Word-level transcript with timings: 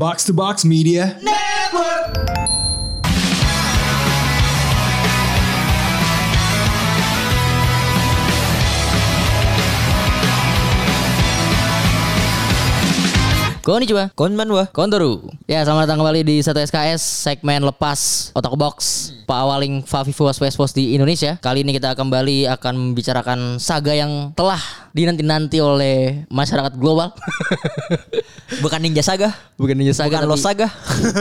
Box 0.00 0.24
to 0.24 0.32
Box 0.32 0.64
Media. 0.64 1.12
Konnichiwa, 13.60 14.08
Konbanwa. 14.16 14.72
Kontoru. 14.72 15.20
Ya, 15.44 15.68
selamat 15.68 15.84
datang 15.84 16.00
kembali 16.00 16.24
di 16.24 16.40
satu 16.40 16.64
SKS 16.64 17.04
segmen 17.04 17.60
lepas 17.60 18.32
otak 18.32 18.56
box 18.56 19.12
Pak 19.30 19.46
Awaling 19.46 19.86
Favivos 19.86 20.42
Westpos 20.42 20.74
di 20.74 20.98
Indonesia. 20.98 21.38
Kali 21.38 21.62
ini 21.62 21.70
kita 21.70 21.94
kembali 21.94 22.50
akan 22.50 22.74
membicarakan 22.74 23.62
saga 23.62 23.94
yang 23.94 24.34
telah 24.34 24.58
dinanti-nanti 24.90 25.62
oleh 25.62 26.26
masyarakat 26.26 26.74
global. 26.74 27.14
Bukan 28.64 28.82
Ninja 28.82 29.06
Saga. 29.06 29.30
Bukan 29.54 29.78
Ninja 29.78 29.94
Saga, 29.94 30.18
Bukan 30.18 30.34
Los 30.34 30.42
tapi 30.42 30.66
Saga. 30.66 30.68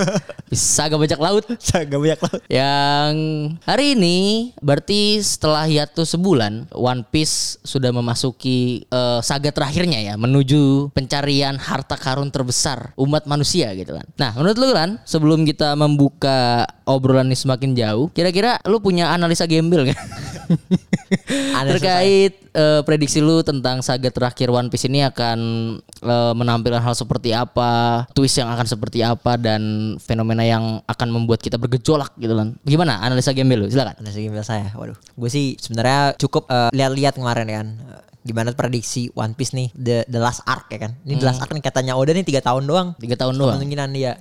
Saga 0.49 0.95
bajak 0.97 1.19
laut. 1.21 1.45
Saga 1.61 1.95
banyak 2.01 2.19
laut. 2.23 2.41
Yang 2.49 3.13
hari 3.67 3.85
ini 3.93 4.17
berarti 4.57 5.21
setelah 5.21 5.69
hiatus 5.69 6.17
sebulan 6.17 6.73
One 6.73 7.05
Piece 7.05 7.61
sudah 7.61 7.93
memasuki 7.93 8.89
eh, 8.89 9.19
saga 9.21 9.53
terakhirnya 9.53 10.01
ya 10.01 10.15
menuju 10.17 10.89
pencarian 10.97 11.61
harta 11.61 11.93
karun 11.99 12.33
terbesar 12.33 12.95
umat 12.97 13.29
manusia 13.29 13.69
gitu 13.77 13.93
kan. 13.93 14.07
Nah, 14.17 14.31
menurut 14.33 14.57
lu 14.57 14.73
kan 14.73 14.97
sebelum 15.05 15.45
kita 15.45 15.77
membuka 15.77 16.65
obrolan 16.87 17.29
ini 17.29 17.37
semakin 17.37 17.75
jauh, 17.75 17.98
kira-kira 18.07 18.63
lu 18.63 18.79
punya 18.79 19.11
analisa 19.11 19.43
gembel 19.43 19.91
kan? 19.91 19.99
Analisa 21.59 21.75
Terkait 21.79 22.33
eh, 22.55 22.81
prediksi 22.87 23.19
lu 23.19 23.43
tentang 23.43 23.83
saga 23.83 24.07
terakhir 24.07 24.47
One 24.53 24.71
Piece 24.71 24.87
ini 24.87 25.03
akan 25.03 25.39
eh, 25.83 26.33
menampilkan 26.37 26.79
hal 26.79 26.95
seperti 26.95 27.35
apa, 27.35 28.05
twist 28.15 28.39
yang 28.39 28.47
akan 28.47 28.65
seperti 28.65 29.03
apa 29.03 29.35
dan 29.35 29.95
fenomena 29.99 30.45
yang 30.47 30.79
akan 30.87 31.07
membuat 31.11 31.43
kita 31.43 31.59
bergejolak 31.59 32.15
gitu 32.15 32.31
kan. 32.37 32.55
Gimana 32.63 33.03
analisa 33.03 33.35
gembel 33.35 33.65
lu? 33.65 33.67
Silakan. 33.67 33.99
Analisa 33.99 34.19
gembel 34.23 34.45
saya. 34.45 34.71
Waduh. 34.77 34.95
Gue 35.19 35.29
sih 35.33 35.59
sebenarnya 35.59 36.15
cukup 36.15 36.47
eh, 36.47 36.71
lihat-lihat 36.71 37.19
kemarin 37.19 37.47
kan. 37.49 37.67
Gimana 38.19 38.51
prediksi 38.51 39.07
One 39.15 39.31
Piece 39.33 39.55
nih 39.55 39.71
the 39.73 40.03
the 40.11 40.19
last 40.19 40.43
arc 40.43 40.67
ya 40.69 40.85
kan. 40.85 40.91
Ini 41.07 41.17
the 41.17 41.27
last 41.27 41.39
arc 41.39 41.49
nih 41.55 41.63
katanya 41.63 41.95
Oda 41.95 42.11
nih 42.11 42.27
tiga 42.27 42.43
tahun 42.43 42.67
doang. 42.67 42.93
Tiga 42.99 43.15
tahun 43.15 43.39
doang. 43.39 43.57
Kemungkinan 43.57 43.89
dia. 43.95 44.19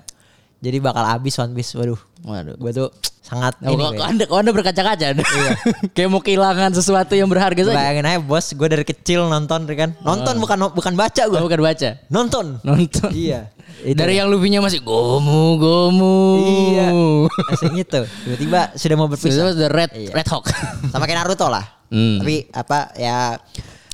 Jadi 0.58 0.76
bakal 0.78 1.04
habis 1.04 1.38
One 1.38 1.52
Piece. 1.52 1.72
Waduh. 1.72 1.98
Waduh. 2.22 2.54
Gue 2.58 2.70
tuh 2.72 2.88
sangat 3.22 3.54
Oh, 3.60 3.70
ini 3.70 3.78
kok, 3.78 3.92
gue. 3.94 4.02
anda, 4.02 4.24
kok 4.24 4.38
anda 4.38 4.50
berkaca-kaca? 4.50 5.06
Kayak 5.94 6.08
mau 6.08 6.18
kehilangan 6.18 6.72
sesuatu 6.72 7.12
yang 7.12 7.28
berharga 7.28 7.62
saja. 7.62 7.76
Bayangin 7.76 8.04
aja 8.04 8.18
bos, 8.18 8.50
gue 8.50 8.66
dari 8.66 8.82
kecil 8.82 9.28
nonton 9.28 9.68
kan. 9.68 9.94
Nonton 10.00 10.34
bukan 10.36 10.72
bukan 10.72 10.94
baca 10.94 11.22
gue. 11.24 11.36
Oh, 11.36 11.44
bukan 11.44 11.60
baca. 11.60 12.02
Nonton. 12.08 12.58
Nonton. 12.60 13.10
Iya. 13.12 13.54
Itu. 13.78 13.94
Dari 13.94 14.18
yang 14.18 14.26
lupinya 14.26 14.58
masih 14.58 14.82
gomu 14.82 15.54
gomu. 15.54 16.18
Iya. 16.74 16.88
Asing 17.54 17.78
itu. 17.78 18.00
Tiba-tiba 18.26 18.60
sudah 18.74 18.96
mau 18.98 19.06
berpisah. 19.06 19.54
the 19.54 19.70
red 19.70 19.94
Iya. 19.94 20.10
red 20.10 20.26
hawk. 20.26 20.50
sama 20.90 21.06
kayak 21.06 21.22
Naruto 21.22 21.46
lah. 21.46 21.62
Hmm. 21.92 22.18
Tapi 22.18 22.50
apa 22.50 22.90
ya 22.98 23.38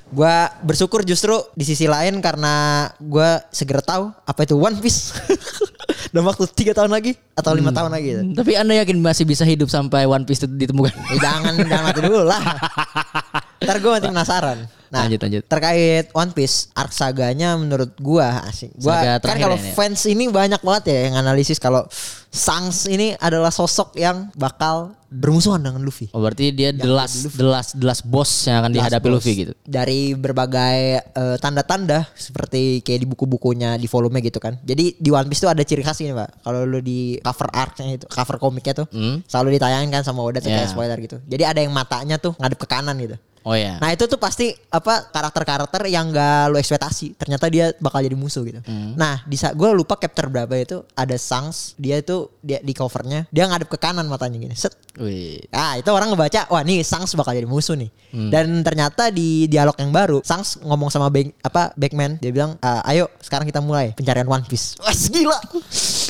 gua 0.09 0.49
bersyukur 0.63 1.03
justru 1.03 1.35
di 1.53 1.67
sisi 1.67 1.85
lain 1.85 2.23
karena 2.23 2.87
gua 2.97 3.45
segera 3.51 3.83
tahu 3.83 4.09
apa 4.15 4.41
itu 4.41 4.57
One 4.57 4.79
Piece. 4.81 5.13
Dalam 6.11 6.27
waktu 6.27 6.45
tiga 6.53 6.73
tahun 6.75 6.91
lagi 6.91 7.15
atau 7.33 7.55
lima 7.55 7.71
tahun 7.71 7.95
lagi. 7.95 8.09
gitu. 8.13 8.23
Tapi 8.37 8.53
anda 8.59 8.75
yakin 8.77 8.99
masih 9.01 9.25
bisa 9.25 9.47
hidup 9.47 9.71
sampai 9.71 10.05
One 10.05 10.27
Piece 10.27 10.45
itu 10.45 10.51
ditemukan? 10.51 10.93
Eh, 11.15 11.19
jangan 11.23 11.55
jangan 11.65 11.85
mati 11.89 12.01
dulu 12.03 12.21
lah. 12.27 12.43
Ntar 13.65 13.79
gue 13.79 13.91
nanti 13.91 14.09
penasaran. 14.09 14.59
Nah, 14.85 15.11
Lanjut, 15.11 15.27
lanjut. 15.27 15.43
terkait 15.51 16.07
One 16.15 16.31
Piece, 16.31 16.71
arc 16.71 16.95
saganya 16.95 17.59
menurut 17.59 17.99
gua 17.99 18.47
asik. 18.47 18.71
Gua 18.79 18.95
Saga 18.95 19.27
kan 19.27 19.43
kalau 19.43 19.59
ya? 19.59 19.75
fans 19.75 20.07
ini 20.07 20.31
banyak 20.31 20.63
banget 20.63 20.85
ya 20.87 20.99
yang 21.11 21.19
analisis 21.19 21.59
kalau 21.59 21.83
Sangs 22.31 22.87
ini 22.87 23.15
adalah 23.17 23.51
sosok 23.51 23.95
yang 23.95 24.31
bakal 24.35 24.95
bermusuhan 25.09 25.59
dengan 25.59 25.83
Luffy. 25.83 26.11
Oh 26.11 26.19
berarti 26.19 26.51
dia 26.51 26.71
the 26.71 26.87
last, 26.87 27.27
the 27.29 27.43
last, 27.43 27.75
the 27.75 27.83
last 27.83 28.03
boss 28.05 28.31
yang 28.45 28.59
akan 28.59 28.71
dihadapi 28.71 29.03
Last 29.05 29.15
Luffy 29.19 29.31
Boss. 29.31 29.41
gitu. 29.41 29.53
Dari 29.63 30.01
berbagai 30.15 30.79
eh, 31.01 31.37
tanda-tanda 31.39 32.07
seperti 32.13 32.79
kayak 32.81 33.03
di 33.03 33.09
buku-bukunya 33.09 33.75
di 33.75 33.87
volume 33.87 34.19
gitu 34.21 34.39
kan. 34.39 34.63
Jadi 34.63 34.95
di 34.95 35.11
One 35.11 35.27
Piece 35.27 35.43
tuh 35.43 35.51
ada 35.51 35.63
ciri 35.63 35.83
khas 35.83 35.99
ini, 36.03 36.11
Pak. 36.11 36.43
Kalau 36.43 36.63
lu 36.63 36.79
di 36.79 37.19
cover 37.19 37.51
art-nya 37.51 37.95
itu, 37.95 38.07
cover 38.07 38.39
komiknya 38.39 38.75
tuh 38.77 38.87
Hmm. 38.91 39.23
selalu 39.27 39.59
ditayangin 39.59 39.91
kan 39.91 40.03
sama 40.03 40.23
Oda 40.23 40.39
tuh 40.39 40.51
Yeah. 40.51 40.63
kayak 40.63 40.71
spoiler 40.71 40.99
gitu. 40.99 41.17
Jadi 41.25 41.43
ada 41.43 41.59
yang 41.59 41.71
matanya 41.71 42.19
tuh 42.19 42.35
ngadep 42.35 42.59
ke 42.59 42.67
kanan 42.67 42.95
gitu. 42.99 43.15
Oh 43.45 43.53
ya. 43.53 43.77
Nah 43.77 43.93
itu 43.93 44.09
tuh 44.09 44.17
pasti 44.17 44.57
apa 44.73 45.13
karakter-karakter 45.13 45.85
yang 45.93 46.09
gak 46.09 46.49
lo 46.49 46.57
ekspektasi. 46.57 47.13
Ternyata 47.21 47.53
dia 47.53 47.77
bakal 47.77 48.01
jadi 48.01 48.17
musuh 48.17 48.41
gitu. 48.41 48.65
Hmm. 48.65 48.97
Nah 48.97 49.21
di 49.29 49.37
saat 49.37 49.53
gue 49.53 49.69
lupa 49.77 50.01
chapter 50.01 50.33
berapa 50.33 50.53
itu 50.57 50.81
ada 50.97 51.13
Sangs 51.21 51.77
dia 51.77 52.01
itu 52.01 52.33
dia 52.41 52.65
di 52.65 52.73
covernya 52.73 53.29
dia 53.29 53.45
ngadep 53.45 53.69
ke 53.69 53.77
kanan 53.77 54.09
matanya 54.09 54.41
gini. 54.41 54.57
Set. 54.57 54.73
Wih. 54.97 55.45
Ah 55.53 55.77
itu 55.77 55.93
orang 55.93 56.09
ngebaca 56.09 56.49
wah 56.49 56.65
nih 56.65 56.81
Sangs 56.81 57.13
bakal 57.13 57.37
jadi 57.37 57.45
musuh 57.45 57.77
nih. 57.77 57.93
Hmm. 58.17 58.33
Dan 58.33 58.65
ternyata 58.65 59.13
di 59.13 59.45
dialog 59.45 59.77
yang 59.77 59.93
baru 59.93 60.19
Sangs 60.25 60.65
ngomong 60.65 60.89
sama 60.89 61.13
Bank, 61.13 61.37
apa 61.45 61.77
Backman 61.77 62.17
dia 62.25 62.33
bilang 62.33 62.57
"Ah, 62.65 62.81
ayo 62.89 63.13
sekarang 63.21 63.45
kita 63.45 63.61
mulai 63.61 63.93
pencarian 63.93 64.25
One 64.25 64.49
Piece. 64.49 64.81
Wah 64.81 64.91
gila. 64.91 65.39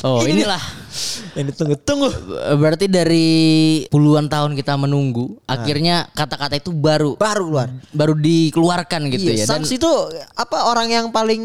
Oh 0.05 0.21
Ini 0.21 0.45
inilah. 0.45 0.84
Yang 1.33 1.45
ditunggu-tunggu. 1.51 2.09
Berarti 2.55 2.85
dari 2.85 3.27
puluhan 3.87 4.25
tahun 4.25 4.53
kita 4.53 4.75
menunggu, 4.75 5.35
Nah. 5.37 5.55
akhirnya 5.55 5.95
kata-kata 6.11 6.55
itu 6.55 6.71
baru 6.71 7.15
Baru 7.15 7.49
keluar. 7.49 7.69
baru 7.91 8.13
dikeluarkan 8.15 9.01
gitu 9.09 9.29
iya, 9.29 9.43
ya. 9.43 9.45
Dan 9.45 9.61
Sangs 9.61 9.71
itu 9.71 9.87
apa 10.33 10.67
orang 10.67 10.87
yang 10.87 11.05
paling 11.09 11.41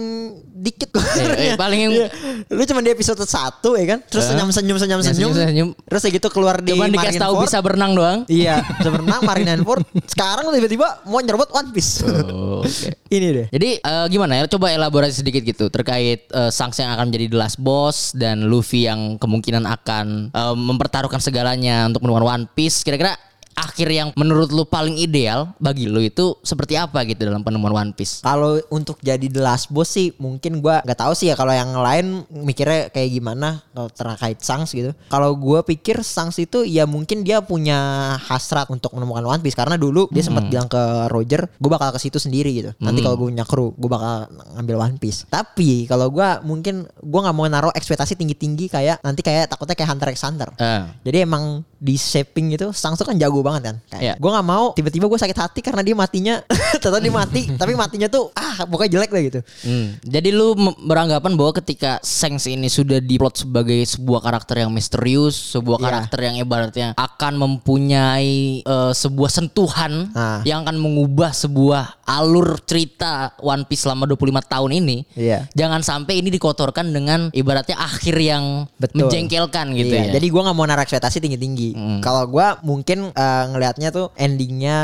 dikit 0.53 0.93
eh, 1.37 1.56
paling 1.56 1.81
yang- 1.81 1.94
Iya. 1.97 2.09
Lu 2.49 2.62
cuma 2.65 2.81
di 2.81 2.91
episode 2.91 3.21
1 3.21 3.75
ya 3.75 3.84
kan 3.88 3.99
Terus 4.03 4.25
Eh. 4.25 4.28
senyum 4.31 4.50
senyum 4.50 4.77
senyum 4.77 5.00
senyum 5.00 5.31
Senyum-senyum. 5.33 5.69
Terus 5.82 6.03
ya 6.03 6.11
gitu 6.12 6.28
keluar 6.28 6.59
di 6.59 6.71
cuman 6.71 6.88
dikasih 6.88 7.19
tahu 7.19 7.34
bisa 7.43 7.59
berenang 7.59 7.93
doang. 7.93 8.19
Iya 8.27 8.62
bisa 8.78 8.88
berenang 8.88 9.21
Marineford 9.21 9.82
Sekarang 10.06 10.47
tiba-tiba 10.49 10.87
mau 11.05 11.19
nyerobot 11.19 11.50
One 11.50 11.71
Piece 11.71 12.05
Oh, 12.05 12.62
oke. 12.62 12.88
Ini 13.11 13.27
deh 13.32 13.47
Jadi 13.50 13.71
eh, 13.78 14.06
gimana 14.09 14.32
ya? 14.37 14.44
Coba 14.47 14.71
elaborasi 14.71 15.21
sedikit 15.21 15.43
gitu 15.43 15.67
terkait 15.67 16.25
eh, 16.27 16.50
Sanks 16.50 16.78
yang 16.78 16.93
akan 16.93 17.09
menjadi 17.09 17.27
the 17.27 17.38
last 17.38 17.59
boss 17.59 18.12
dan 18.12 18.47
Luffy 18.47 18.84
yang 18.84 19.17
kemungkinan 19.17 19.40
akan 19.65 20.34
eh, 20.34 20.56
mempertaruhkan 20.56 21.21
segalanya 21.21 21.89
untuk 21.89 22.05
menemukan 22.05 22.27
One 22.41 22.47
Piece. 22.53 22.84
Kira-kira 22.84 23.17
akhir 23.55 23.88
yang 23.93 24.09
menurut 24.16 24.50
lu 24.50 24.65
paling 24.65 24.97
ideal 24.97 25.53
bagi 25.61 25.87
lu 25.87 26.00
itu 26.00 26.37
seperti 26.41 26.81
apa 26.81 27.05
gitu 27.05 27.28
dalam 27.28 27.44
penemuan 27.44 27.72
One 27.75 27.93
Piece? 27.93 28.25
Kalau 28.25 28.59
untuk 28.72 28.99
jadi 29.05 29.27
the 29.28 29.43
last 29.43 29.69
boss 29.69 29.93
sih 29.93 30.15
mungkin 30.16 30.65
gua 30.65 30.81
nggak 30.83 30.99
tahu 30.99 31.12
sih 31.12 31.31
ya 31.33 31.34
kalau 31.37 31.53
yang 31.53 31.71
lain 31.77 32.25
mikirnya 32.33 32.88
kayak 32.88 33.11
gimana 33.11 33.61
kalau 33.75 33.88
terkait 33.93 34.38
Sangs 34.41 34.72
gitu. 34.72 34.97
Kalau 35.12 35.37
gua 35.37 35.61
pikir 35.61 36.00
Sangs 36.00 36.41
itu 36.41 36.65
ya 36.65 36.88
mungkin 36.88 37.22
dia 37.22 37.44
punya 37.44 38.15
hasrat 38.16 38.71
untuk 38.72 38.97
menemukan 38.97 39.25
One 39.27 39.43
Piece 39.44 39.59
karena 39.59 39.77
dulu 39.77 40.09
dia 40.09 40.25
sempat 40.25 40.49
bilang 40.49 40.67
ke 40.67 41.12
Roger, 41.12 41.47
gua 41.61 41.77
bakal 41.77 41.97
ke 41.97 42.00
situ 42.00 42.17
sendiri 42.17 42.50
gitu. 42.56 42.71
Nanti 42.81 43.05
kalau 43.05 43.21
gua 43.21 43.28
punya 43.28 43.44
kru, 43.44 43.72
gua 43.77 43.91
bakal 44.00 44.15
ngambil 44.56 44.77
One 44.81 44.97
Piece. 44.97 45.28
Tapi 45.28 45.84
kalau 45.87 46.09
gua 46.09 46.41
mungkin 46.41 46.88
gua 47.05 47.28
nggak 47.28 47.37
mau 47.37 47.47
naruh 47.47 47.72
ekspektasi 47.75 48.17
tinggi-tinggi 48.17 48.72
kayak 48.72 49.03
nanti 49.05 49.21
kayak 49.21 49.53
takutnya 49.53 49.77
kayak 49.77 49.91
Hunter 49.93 50.09
x 50.11 50.19
Hunter. 50.25 50.49
Eh, 50.56 50.82
Jadi 51.05 51.19
emang 51.25 51.62
di 51.81 51.97
shaping 51.97 52.53
itu 52.53 52.69
Sangs 52.71 53.01
tuh 53.01 53.09
kan 53.09 53.17
jago 53.17 53.41
banget 53.41 53.73
kan. 53.73 53.77
Kayak 53.89 54.03
Iya. 54.05 54.15
Gue 54.21 54.31
nggak 54.31 54.47
mau 54.47 54.65
tiba-tiba 54.73 55.09
gue 55.09 55.17
sakit 55.17 55.39
hati 55.39 55.61
karena 55.61 55.81
dia 55.81 55.97
matinya 55.97 56.35
ternyata 56.81 57.01
dia 57.01 57.11
mati 57.11 57.43
tapi 57.57 57.73
matinya 57.73 58.07
tuh 58.07 58.29
ah 58.37 58.63
pokoknya 58.63 59.01
jelek 59.01 59.11
lah 59.11 59.23
gitu. 59.25 59.41
Hmm. 59.65 59.97
Jadi 60.05 60.29
lu 60.29 60.53
beranggapan 60.79 61.33
bahwa 61.35 61.57
ketika 61.57 61.97
Sengs 62.01 62.45
ini 62.45 62.69
sudah 62.69 63.01
diplot 63.01 63.41
sebagai 63.41 63.81
sebuah 63.81 64.21
karakter 64.21 64.61
yang 64.61 64.71
misterius, 64.71 65.57
sebuah 65.57 65.81
Iya. 65.81 65.85
karakter 65.89 66.19
yang 66.21 66.37
ibaratnya 66.37 66.89
akan 66.95 67.33
mempunyai 67.41 68.61
eh, 68.61 68.93
sebuah 68.93 69.31
sentuhan 69.31 70.12
Nah. 70.12 70.45
yang 70.45 70.62
akan 70.62 70.77
mengubah 70.77 71.33
sebuah 71.33 72.05
alur 72.05 72.61
cerita 72.61 73.33
One 73.39 73.65
Piece 73.65 73.83
selama 73.83 74.05
25 74.05 74.45
tahun 74.45 74.71
ini. 74.77 74.97
Iya. 75.15 75.49
Jangan 75.55 75.81
sampai 75.81 76.21
ini 76.21 76.29
dikotorkan 76.29 76.93
dengan 76.93 77.33
ibaratnya 77.33 77.79
akhir 77.79 78.17
yang 78.17 78.69
Betul. 78.77 79.06
menjengkelkan 79.06 79.73
gitu 79.73 79.94
Iya, 79.94 80.05
ya. 80.11 80.12
Jadi 80.19 80.26
gue 80.29 80.41
nggak 80.41 80.53
mau 80.53 80.67
naruh 80.67 80.83
ekspektasi 80.83 81.19
tinggi-tinggi. 81.19 81.69
Kalau 82.00 82.26
gue 82.26 82.46
mungkin 82.62 83.11
eh, 83.11 83.44
ngelihatnya 83.46 83.88
tuh 83.88 84.11
endingnya 84.14 84.78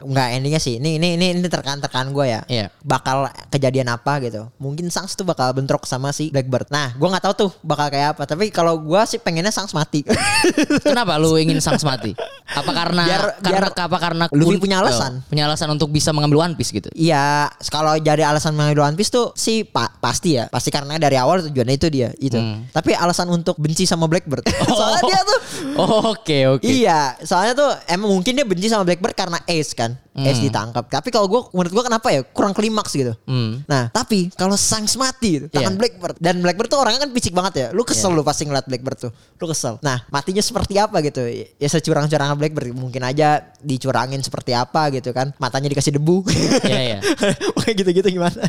nggak 0.00 0.28
endingnya 0.34 0.58
sih. 0.58 0.76
Ini 0.76 0.96
ini 0.96 1.08
ini 1.14 1.26
ini 1.34 1.46
terkan-terkan 1.46 2.10
gue 2.10 2.26
ya. 2.28 2.40
Iya. 2.44 2.66
Bakal 2.80 3.18
kejadian 3.48 3.88
apa 3.88 4.20
gitu. 4.20 4.48
Mungkin 4.56 4.88
Sangs 4.88 5.12
tuh 5.12 5.22
bakal 5.22 5.50
bentrok 5.50 5.84
sama 5.84 6.10
si 6.10 6.28
Blackbird. 6.28 6.68
Nah, 6.68 6.92
gue 6.92 7.08
nggak 7.08 7.24
tahu 7.24 7.34
tuh 7.38 7.50
bakal 7.60 7.88
kayak 7.88 8.14
apa. 8.14 8.22
Tapi 8.24 8.48
kalau 8.48 8.76
gue 8.76 9.00
sih 9.04 9.16
pengennya 9.16 9.50
Sangs 9.50 9.72
mati. 9.72 10.02
Kenapa 10.84 11.16
lu 11.16 11.36
ingin 11.36 11.58
Sangs 11.58 11.82
mati? 11.82 12.12
Apa 12.48 12.70
karena 12.70 13.04
Biar- 13.04 13.34
karena 13.38 13.68
biar 13.68 13.86
apa 13.86 13.96
karena 13.98 14.24
Luffy 14.30 14.56
kun- 14.56 14.62
punya 14.62 14.76
alasan. 14.78 15.12
Oh, 15.16 15.28
punya 15.28 15.44
alasan 15.44 15.68
untuk 15.68 15.88
bisa 15.88 16.10
mengambil 16.10 16.42
One 16.42 16.54
Piece 16.54 16.70
gitu. 16.70 16.88
Iya, 16.92 17.48
kalau 17.68 17.94
jadi 17.94 18.24
alasan 18.24 18.52
mengambil 18.52 18.84
One 18.84 18.96
Piece 18.96 19.08
tuh 19.08 19.32
sih 19.34 19.62
pa- 19.62 19.92
pasti 19.94 20.34
ya, 20.34 20.48
pasti 20.48 20.68
karena 20.68 20.96
dari 20.96 21.14
awal 21.14 21.44
tujuannya 21.44 21.74
itu 21.74 21.88
dia 21.88 22.08
itu. 22.16 22.36
Hmm. 22.36 22.66
Tapi 22.68 22.92
alasan 22.92 23.28
untuk 23.28 23.56
benci 23.56 23.84
sama 23.84 24.04
Blackbird, 24.04 24.42
soalnya 24.68 25.02
dia 25.04 25.20
tuh 25.22 25.38
Oh, 25.76 26.10
Oke. 26.10 26.27
Oke 26.28 26.44
oke. 26.44 26.68
Iya, 26.68 27.16
soalnya 27.24 27.56
tuh 27.56 27.72
emang 27.88 28.12
mungkin 28.12 28.36
dia 28.36 28.44
benci 28.44 28.68
sama 28.68 28.84
Blackbird 28.84 29.16
karena 29.16 29.40
Ace 29.48 29.72
kan. 29.72 29.96
Ace 30.18 30.42
ditangkap. 30.42 30.90
Tapi 30.90 31.08
kalau 31.14 31.30
gue 31.30 31.40
menurut 31.54 31.72
gue 31.72 31.84
kenapa 31.88 32.10
ya 32.10 32.20
kurang 32.26 32.50
klimaks 32.50 32.90
gitu. 32.90 33.14
Hmm. 33.24 33.62
Nah, 33.70 33.86
tapi 33.94 34.34
kalau 34.34 34.58
Sangs 34.58 34.98
mati 34.98 35.38
gitu, 35.38 35.46
tangan 35.48 35.72
Iya. 35.72 35.78
Blackbird 35.78 36.16
dan 36.18 36.42
Blackbird 36.42 36.68
tuh 36.68 36.82
orangnya 36.82 37.06
kan 37.06 37.10
picik 37.14 37.32
banget 37.32 37.54
ya. 37.54 37.66
Lu 37.70 37.86
kesel 37.86 38.10
lu 38.12 38.26
pasti 38.26 38.44
ngeliat 38.44 38.66
Blackbird 38.66 38.98
tuh. 38.98 39.12
Lu 39.14 39.46
kesel. 39.46 39.78
Nah, 39.78 40.02
matinya 40.10 40.42
seperti 40.42 40.74
apa 40.76 40.98
gitu. 41.06 41.22
Ya 41.56 41.68
securang-curangnya 41.70 42.34
Blackbird 42.34 42.74
mungkin 42.74 43.06
aja 43.06 43.46
dicurangin 43.62 44.18
seperti 44.20 44.52
apa 44.58 44.90
gitu 44.90 45.14
kan. 45.14 45.32
Matanya 45.38 45.70
dikasih 45.70 45.96
debu. 45.96 46.26
Iya, 46.66 46.80
iya. 46.82 46.98
Kayak 47.62 47.74
gitu-gitu 47.78 48.18
gimana. 48.18 48.42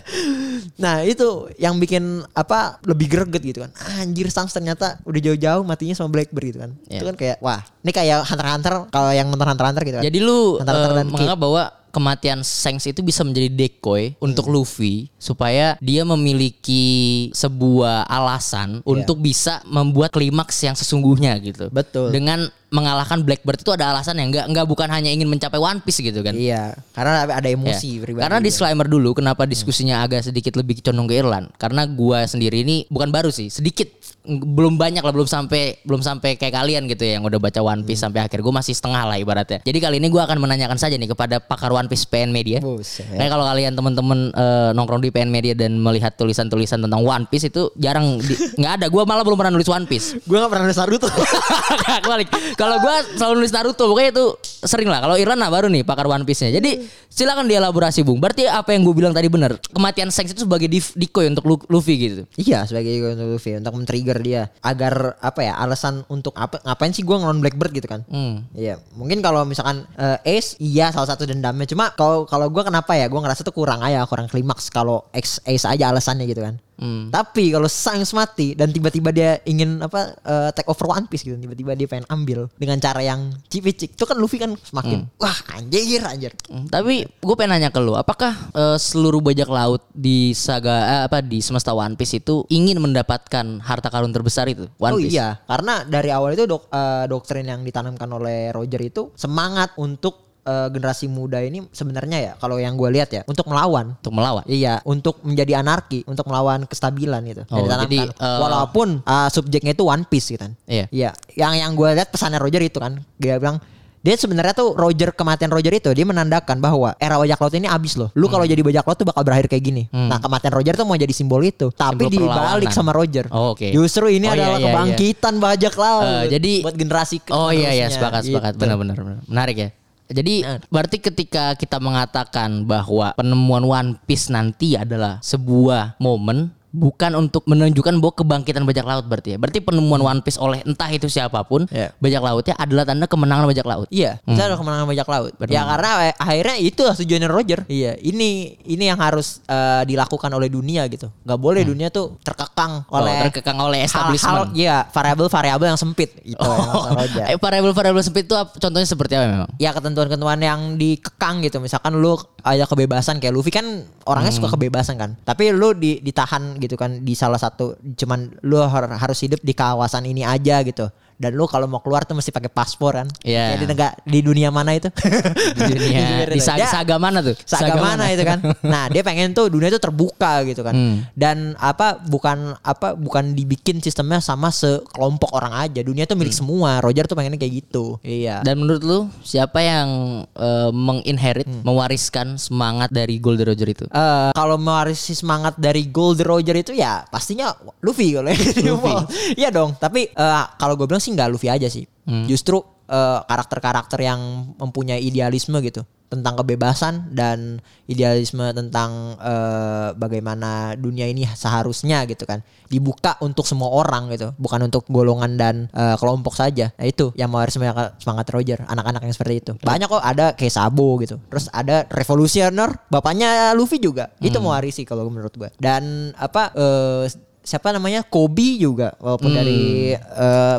Nah, 0.81 1.05
itu 1.05 1.53
yang 1.61 1.77
bikin 1.77 2.25
apa 2.33 2.81
lebih 2.81 3.13
greget 3.13 3.43
gitu 3.45 3.59
kan. 3.61 3.71
Anjir 4.01 4.33
Sangs 4.33 4.57
ternyata 4.57 4.97
udah 5.05 5.21
jauh-jauh 5.21 5.61
matinya 5.61 5.93
sama 5.93 6.09
Blackbird 6.09 6.45
gitu 6.49 6.59
kan. 6.65 6.73
Iya. 6.89 6.97
Itu 6.97 7.05
kan 7.13 7.15
kayak 7.19 7.37
wah, 7.45 7.61
ini 7.79 7.91
kayak 7.95 8.27
Hunter 8.27 8.47
Hunter 8.47 8.73
kalau 8.91 9.11
yang 9.15 9.31
nonton 9.31 9.47
Hunter 9.47 9.65
Hunter 9.71 9.83
gitu 9.87 9.95
kan. 9.99 10.03
Jadi 10.03 10.19
lu 10.19 10.59
Hunter 10.59 10.73
Hunter 10.75 10.93
Kid. 10.99 11.07
menganggap 11.11 11.39
bahwa 11.39 11.63
kematian 11.89 12.41
Shanks 12.41 12.85
itu 12.85 13.01
bisa 13.01 13.21
menjadi 13.21 13.49
decoy 13.49 14.13
untuk 14.17 14.45
Hmm. 14.45 14.55
Luffy 14.55 15.09
supaya 15.17 15.77
dia 15.77 16.01
memiliki 16.03 16.85
sebuah 17.31 18.05
alasan 18.05 18.81
untuk 18.83 19.19
bisa 19.19 19.61
membuat 19.63 20.09
klimaks 20.09 20.57
yang 20.61 20.73
sesungguhnya 20.73 21.37
gitu. 21.39 21.67
Iya. 21.67 21.73
Betul. 21.73 22.09
Dengan 22.09 22.39
mengalahkan 22.69 23.25
Blackbird 23.25 23.57
itu 23.59 23.73
ada 23.73 23.89
alasan 23.89 24.13
yang 24.15 24.29
enggak 24.29 24.45
enggak 24.45 24.65
bukan 24.65 24.85
hanya 24.87 25.09
ingin 25.09 25.25
mencapai 25.25 25.57
One 25.57 25.81
Piece 25.81 25.99
gitu 25.99 26.21
kan. 26.21 26.37
Iya, 26.37 26.77
karena 26.93 27.25
ada 27.25 27.41
Ya. 27.41 27.57
emosi 27.57 27.97
pribadi. 27.99 28.21
Karena 28.21 28.37
dia. 28.37 28.45
disclaimer 28.45 28.85
dulu 28.85 29.17
kenapa 29.17 29.49
diskusinya 29.49 30.05
agak 30.05 30.21
sedikit 30.23 30.53
lebih 30.53 30.77
condong 30.79 31.09
ke 31.09 31.17
Irland 31.17 31.49
karena 31.57 31.89
gua 31.89 32.25
sendiri 32.25 32.61
ini 32.61 32.85
bukan 32.85 33.09
baru 33.09 33.33
sih 33.33 33.49
sedikit 33.49 33.89
belum 34.21 34.77
banyak 34.77 35.01
lah 35.01 35.09
belum 35.09 35.25
sampai 35.25 35.81
belum 35.81 36.05
sampai 36.05 36.37
kayak 36.37 36.53
kalian 36.53 36.85
gitu 36.85 37.01
ya 37.01 37.17
yang 37.17 37.25
udah 37.25 37.41
baca 37.41 37.57
One 37.57 37.81
Piece 37.81 38.05
sampai 38.05 38.21
akhir 38.21 38.37
gue 38.37 38.53
masih 38.53 38.77
setengah 38.77 39.01
lah 39.01 39.17
ibaratnya 39.17 39.59
jadi 39.59 39.79
kali 39.79 39.97
ini 39.97 40.05
gua 40.07 40.29
akan 40.29 40.37
menanyakan 40.37 40.77
saja 40.77 40.93
nih 40.93 41.09
kepada 41.09 41.41
pakar 41.41 41.73
One 41.79 41.87
Piece 41.87 42.03
PN 42.03 42.29
Media 42.29 42.59
Buset. 42.59 43.07
Nah 43.09 43.25
kalau 43.25 43.47
kalian 43.47 43.73
teman-teman 43.73 44.29
eh, 44.29 44.69
nongkrong 44.75 44.99
di 44.99 45.09
PN 45.09 45.31
Media 45.31 45.55
dan 45.55 45.79
melihat 45.79 46.13
tulisan-tulisan 46.13 46.83
tentang 46.83 46.99
One 46.99 47.23
Piece 47.25 47.47
itu 47.47 47.71
jarang 47.75 48.19
nggak 48.59 48.73
ada 48.75 48.85
gua 48.87 49.07
malah 49.07 49.23
belum 49.23 49.35
pernah 49.35 49.55
nulis 49.55 49.65
One 49.65 49.87
Piece 49.87 50.19
Gue 50.19 50.37
gak 50.37 50.49
pernah 50.49 50.65
nulis 50.65 50.77
Naruto. 50.77 51.07
Nggak, 51.79 51.99
kebalik. 52.01 52.27
Kalau 52.53 52.75
gue 52.77 52.95
selalu 53.15 53.33
nulis 53.39 53.53
Naruto, 53.53 53.83
pokoknya 53.87 54.09
itu 54.11 54.25
sering 54.61 54.89
lah. 54.89 54.99
Kalau 54.99 55.15
Irlan 55.15 55.37
nah 55.37 55.47
baru 55.47 55.69
nih 55.69 55.85
pakar 55.85 56.05
One 56.05 56.25
Piece-nya. 56.25 56.49
Jadi 56.51 56.81
silakan 57.07 57.45
dielaborasi 57.45 58.01
Bung. 58.01 58.17
Berarti 58.17 58.45
apa 58.45 58.73
yang 58.73 58.83
gue 58.83 58.93
bilang 58.93 59.13
tadi 59.13 59.29
benar? 59.29 59.55
Kematian 59.69 60.09
Shanks 60.09 60.33
itu 60.33 60.43
sebagai 60.43 60.65
di- 60.67 60.81
decoy 60.97 61.29
untuk 61.29 61.45
Lu- 61.45 61.67
Luffy 61.69 61.95
gitu. 61.95 62.21
iya 62.35 62.65
sebagai 62.65 62.89
untuk 63.05 63.37
Luffy 63.37 63.53
untuk 63.55 63.73
men-trigger 63.75 64.17
dia 64.19 64.41
agar 64.59 65.17
apa 65.21 65.39
ya 65.41 65.53
alasan 65.57 66.01
untuk 66.07 66.33
apa 66.35 66.59
ngapain 66.63 66.91
sih 66.91 67.05
gue 67.05 67.15
ngelon 67.15 67.39
Blackbird 67.39 67.71
gitu 67.71 67.87
kan. 67.87 68.01
Hmm. 68.09 68.45
Iya, 68.53 68.81
mungkin 68.97 69.21
kalau 69.21 69.45
misalkan 69.45 69.85
eh, 69.95 70.37
Ace 70.37 70.57
iya 70.57 70.89
salah 70.89 71.07
satu 71.07 71.29
dendamnya. 71.29 71.68
Cuma 71.69 71.93
kalau 71.93 72.25
kalau 72.25 72.49
gue 72.49 72.63
kenapa 72.65 72.97
ya? 72.97 73.05
Gue 73.05 73.21
ngerasa 73.21 73.45
tuh 73.45 73.53
kurang 73.53 73.85
aja, 73.85 74.01
kurang 74.09 74.25
klimaks 74.25 74.73
kalau 74.73 75.05
Ace 75.13 75.37
Ace 75.45 75.69
aja 75.69 75.93
alasannya 75.93 76.25
gitu 76.25 76.41
kan. 76.41 76.57
Hmm. 76.79 77.11
Tapi 77.11 77.51
kalau 77.51 77.67
Sangs 77.67 78.15
mati 78.15 78.55
dan 78.55 78.71
tiba-tiba 78.71 79.11
dia 79.11 79.43
ingin 79.43 79.83
apa 79.83 80.15
eh, 80.23 80.49
take 80.55 80.71
over 80.71 80.87
One 80.95 81.11
Piece 81.11 81.27
gitu, 81.27 81.35
tiba-tiba 81.35 81.75
dia 81.75 81.91
pengen 81.91 82.07
ambil 82.07 82.47
dengan 82.55 82.79
cara 82.79 83.03
yang 83.03 83.35
cipicik, 83.51 83.99
itu 83.99 84.03
kan 84.07 84.15
Luffy 84.15 84.39
kan 84.39 84.55
semakin 84.55 85.03
wah 85.19 85.35
anjir 85.59 85.99
anjir. 86.07 86.31
Hmm, 86.47 86.71
Tapi 86.71 87.03
gue 87.03 87.35
pengen 87.35 87.59
nanya 87.59 87.69
ke 87.69 87.83
lu, 87.83 87.99
apakah 87.99 88.31
eh, 88.55 88.77
seluruh 88.79 89.19
bajak 89.19 89.51
laut 89.51 89.83
di 89.91 90.31
saga 90.31 90.75
eh, 90.87 91.01
apa 91.11 91.19
di 91.19 91.43
semesta 91.43 91.75
One 91.75 91.99
Piece 91.99 92.23
itu 92.23 92.47
ingin 92.47 92.79
mendapatkan 92.79 93.59
harta 93.59 93.91
karun 93.91 94.15
terbesar 94.15 94.47
itu? 94.47 94.71
One 94.79 94.95
oh 94.95 94.99
Piece. 95.03 95.19
iya, 95.19 95.35
karena 95.43 95.83
dari 95.83 96.15
awal 96.15 96.31
itu 96.39 96.47
dok, 96.47 96.71
eh, 96.71 97.05
doktrin 97.11 97.43
yang 97.43 97.61
ditanamkan 97.67 98.07
oleh 98.07 98.55
Roger 98.55 98.79
itu 98.79 99.11
semangat 99.19 99.75
untuk 99.75 100.28
eh, 100.49 100.67
generasi 100.73 101.05
muda 101.05 101.37
ini 101.39 101.61
sebenarnya 101.69 102.17
ya 102.17 102.31
kalau 102.35 102.57
yang 102.57 102.73
gue 102.73 102.89
lihat 102.89 103.09
ya 103.13 103.21
untuk 103.23 103.45
melawan. 103.45 103.93
Untuk 104.01 104.13
melawan. 104.13 104.43
Iya, 104.45 104.81
untuk 104.83 105.21
menjadi 105.21 105.61
anarki, 105.61 106.01
untuk 106.03 106.25
melawan 106.25 106.65
kestabilan 106.65 107.21
gitu. 107.23 107.45
Oh, 107.47 107.69
jadi, 107.69 108.09
eh, 108.09 108.39
walaupun 108.41 109.05
eh, 109.05 109.29
subjeknya 109.29 109.71
itu 109.71 109.85
One 109.85 110.03
Piece 110.03 110.33
gitu 110.33 110.41
kan. 110.41 110.57
Iya. 110.65 110.89
Iya, 110.89 111.09
yang 111.37 111.53
yang 111.53 111.71
gue 111.77 111.89
lihat 111.93 112.09
pesannya 112.09 112.41
Roger 112.41 112.59
itu 112.59 112.81
kan, 112.81 112.97
dia 113.15 113.37
bilang 113.37 113.61
dia 113.99 114.15
sebenarnya 114.15 114.55
tuh 114.55 114.79
Roger 114.79 115.11
kematian 115.11 115.51
Roger 115.51 115.75
itu 115.75 115.91
dia 115.91 116.07
menandakan 116.07 116.63
bahwa 116.63 116.95
era 116.95 117.19
bajak 117.19 117.35
laut 117.35 117.51
ini 117.51 117.67
abis 117.67 117.99
loh. 117.99 118.07
Lu 118.15 118.31
kalau 118.31 118.47
jadi 118.47 118.63
bajak 118.63 118.87
laut 118.87 118.95
tuh 118.95 119.03
bakal 119.03 119.27
berakhir 119.27 119.51
kayak 119.51 119.59
gini. 119.59 119.83
Hmm. 119.91 120.07
Nah 120.07 120.23
kematian 120.23 120.55
Roger 120.55 120.71
tuh 120.71 120.87
mau 120.87 120.95
jadi 120.95 121.11
simbol 121.11 121.43
itu, 121.43 121.67
tapi 121.75 122.07
Simbol 122.07 122.31
dibalik 122.31 122.31
perlawanan. 122.63 122.71
sama 122.71 122.91
Roger. 122.95 123.27
Oh, 123.27 123.51
oke. 123.51 123.67
Justru 123.67 124.07
ini 124.07 124.23
Oh, 124.23 124.31
iya, 124.31 124.39
adalah 124.39 124.55
iya, 124.55 124.63
iya. 124.63 124.71
kebangkitan 124.71 125.33
bajak 125.37 125.73
laut. 125.75 126.07
Eh, 126.07 126.23
jadi- 126.31 126.63
buat 126.63 126.75
generasi 126.79 127.15
Oh 127.27 127.51
iya 127.51 127.75
iya 127.75 127.91
sepakat 127.91 128.23
sepakat 128.23 128.51
gitu. 128.55 128.61
benar-benar 128.63 128.95
benar. 128.95 129.19
menarik 129.27 129.55
ya. 129.59 129.69
Jadi 130.09 130.41
Nah. 130.41 130.57
berarti 130.73 130.97
ketika 130.97 131.53
kita 131.53 131.77
mengatakan 131.77 132.65
bahwa 132.65 133.13
penemuan 133.13 133.63
One 133.63 133.89
Piece 134.09 134.33
nanti 134.33 134.73
adalah 134.73 135.21
sebuah 135.21 136.01
momen 136.01 136.49
bukan 136.69 137.17
untuk 137.17 137.41
menunjukkan 137.43 137.97
bahwa 137.97 138.13
kebangkitan 138.13 138.61
bajak 138.61 138.85
laut 138.85 139.05
berarti 139.05 139.33
ya. 139.33 139.37
Berarti 139.37 139.59
penemuan 139.59 139.99
One 139.99 140.21
Piece 140.21 140.37
oleh 140.37 140.61
entah 140.61 140.85
itu 140.87 141.09
siapa 141.09 141.41
pun 141.41 141.65
Iya. 141.67 141.89
bajak 141.97 142.21
lautnya 142.21 142.53
adalah 142.55 142.85
tanda 142.85 143.05
kemenangan 143.05 143.45
bajak 143.45 143.65
laut. 143.65 143.87
Iya, 143.89 144.21
Hmm. 144.21 144.33
itu 144.33 144.39
adalah 144.39 144.57
kemenangan 144.57 144.85
bajak 144.85 145.07
laut. 145.07 145.31
Ya 145.49 145.61
karena 145.65 145.89
eh, 146.03 146.13
akhirnya 146.15 146.55
itu 146.57 146.81
tujuannya 146.85 147.25
Roger. 147.25 147.59
Iya, 147.65 147.97
ini 147.97 148.29
ini 148.63 148.83
yang 148.85 148.97
harus 148.97 149.41
eh, 149.43 149.81
dilakukan 149.83 150.29
oleh 150.29 150.45
dunia 150.47 150.85
gitu. 150.85 151.09
Gak 151.19 151.39
boleh 151.39 151.65
dunia 151.65 151.89
tuh 151.89 152.21
terkekang 152.21 152.85
Hmm. 152.85 152.93
Oh, 152.93 153.01
oleh 153.01 153.17
terkekang 153.25 153.57
oleh 153.57 153.79
establishment. 153.81 154.53
iya, 154.53 154.85
variabel-variabel 154.85 155.73
yang 155.73 155.79
sempit 155.79 156.13
yang 156.21 156.37
kata 156.37 156.89
Roger. 156.93 157.23
Eh, 157.25 157.35
variabel-variabel 157.35 158.01
sempit 158.01 158.23
itu 158.23 158.35
contohnya 158.35 158.85
seperti 158.85 159.17
apa 159.17 159.25
memang? 159.25 159.49
Ya 159.57 159.73
ketentuan-ketentuan 159.73 160.37
yang 160.37 160.59
dikekang 160.75 161.41
gitu. 161.41 161.57
Misalkan 161.57 161.95
lu 161.95 162.13
ada 162.39 162.63
kebebasan 162.63 163.17
kayak 163.17 163.33
Luffy 163.33 163.49
kan 163.49 163.65
orangnya 164.05 164.29
Hmm. 164.29 164.39
suka 164.39 164.53
kebebasan 164.53 164.95
kan. 164.95 165.17
Tapi 165.19 165.49
lu 165.49 165.73
di, 165.73 165.97
ditahan 165.99 166.58
gitu 166.59 166.75
kan 166.75 167.01
di 167.01 167.15
salah 167.15 167.39
satu 167.39 167.79
cuman 167.95 168.37
lu 168.43 168.59
har- 168.59 168.91
harus 168.99 169.19
hidup 169.23 169.39
di 169.41 169.55
kawasan 169.55 170.05
ini 170.05 170.21
aja 170.27 170.61
gitu. 170.61 170.91
Dan 171.19 171.35
lu 171.35 171.43
kalau 171.45 171.67
mau 171.67 171.83
keluar 171.83 172.01
tuh 172.01 172.15
mesti 172.15 172.31
pakai 172.31 172.47
paspor 172.47 172.95
kan. 172.95 173.07
Iya. 173.21 173.51
Kayak 173.51 173.59
di 173.59 173.67
negara 173.67 173.93
di 174.01 174.19
dunia 174.23 174.49
mana 174.49 174.71
itu? 174.71 174.87
Di 175.59 175.73
dunia 175.73 176.23
di 176.25 176.39
saga, 176.39 176.63
Dia- 176.63 176.71
saga 176.71 176.95
mana 176.95 177.19
tuh? 177.19 177.35
Saga, 177.43 177.75
mana 177.75 178.07
itu 178.07 178.23
kan? 178.23 178.39
Nah, 178.63 178.87
dia 178.87 179.01
pengen 179.01 179.33
tuh 179.33 179.49
dunia 179.49 179.67
itu 179.67 179.77
terbuka 179.77 180.41
gitu 180.43 180.63
kan. 180.63 180.71
Hmm. 180.71 180.95
Dan 181.11 181.59
apa 181.59 181.99
bukan 181.99 182.55
apa 182.61 182.95
bukan 182.95 183.33
dibikin 183.33 183.77
sistemnya 183.77 184.19
sama 184.19 184.47
sekelompok 184.49 185.29
orang 185.31 185.51
aja. 185.59 185.81
Dunia 185.81 186.05
itu 186.05 186.15
milik 186.15 186.31
semua. 186.31 186.79
Roger 186.79 187.03
tuh 187.03 187.13
pengennya 187.13 187.35
kayak 187.35 187.53
gitu. 187.59 187.99
Iya. 187.99 188.39
Dan 188.41 188.63
menurut 188.63 188.79
lu 188.81 188.99
siapa 189.21 189.59
yang 189.59 189.87
eh, 190.31 190.71
menginherit, 190.71 191.43
Hmm. 191.43 191.65
mewariskan 191.65 192.37
semangat 192.37 192.87
dari 192.89 193.17
Gold 193.17 193.41
Roger 193.41 193.67
itu? 193.67 193.85
Eh, 193.85 194.29
kalau 194.31 194.55
mewarisi 194.55 195.11
semangat 195.11 195.57
dari 195.57 195.83
Gold 195.85 196.21
Roger 196.21 196.55
itu 196.55 196.71
ya 196.71 197.03
pastinya 197.03 197.51
Luffy 197.81 198.13
kalau 198.13 198.31
Luffy. 198.31 198.93
Iya 199.35 199.49
dong. 199.49 199.75
Tapi 199.75 200.07
eh, 200.07 200.43
kalau 200.55 200.77
gue 200.77 200.85
bilang 200.85 201.01
sih 201.01 201.08
nggak 201.13 201.29
Luffy 201.29 201.49
aja 201.49 201.67
sih. 201.69 201.85
Justru 202.25 202.61
eh, 202.89 203.19
karakter-karakter 203.25 203.99
yang 204.01 204.53
mempunyai 204.57 205.01
idealisme 205.01 205.61
gitu 205.61 205.85
tentang 206.09 206.41
kebebasan 206.41 207.13
dan 207.13 207.61
idealisme 207.85 208.49
tentang 208.49 209.13
eh, 209.21 209.93
bagaimana 209.93 210.73
dunia 210.73 211.05
ini 211.05 211.23
seharusnya 211.29 212.09
gitu 212.09 212.25
kan 212.25 212.41
dibuka 212.65 213.21
untuk 213.21 213.45
semua 213.45 213.69
orang 213.69 214.09
gitu 214.09 214.33
bukan 214.41 214.65
untuk 214.65 214.89
golongan 214.89 215.37
dan 215.37 215.55
eh, 215.69 215.95
kelompok 216.01 216.33
saja. 216.33 216.73
Nah 216.73 216.85
itu 216.89 217.13
yang 217.13 217.29
mewarisi 217.29 217.61
semangat, 217.61 217.93
semangat 218.01 218.25
Roger 218.33 218.59
anak-anak 218.65 219.05
yang 219.05 219.13
seperti 219.13 219.35
itu. 219.37 219.51
Banyak 219.61 219.87
kok 219.87 220.01
ada 220.03 220.33
kayak 220.33 220.53
Sabo 220.53 220.97
gitu 220.97 221.21
terus 221.29 221.45
ada 221.53 221.85
revolusioner 221.93 222.89
bapaknya 222.89 223.53
Luffy 223.53 223.77
juga. 223.77 224.09
Itu 224.17 224.41
mewarisi 224.41 224.83
kalau 224.89 225.05
menurut 225.13 225.37
gue 225.37 225.53
dan 225.61 226.09
apa 226.17 226.49
eh, 226.57 227.05
siapa 227.45 227.69
namanya? 227.69 228.01
Kobe 228.05 228.57
juga 228.57 228.97
walaupun 228.97 229.29
dari 229.29 229.93
eh, 229.93 230.57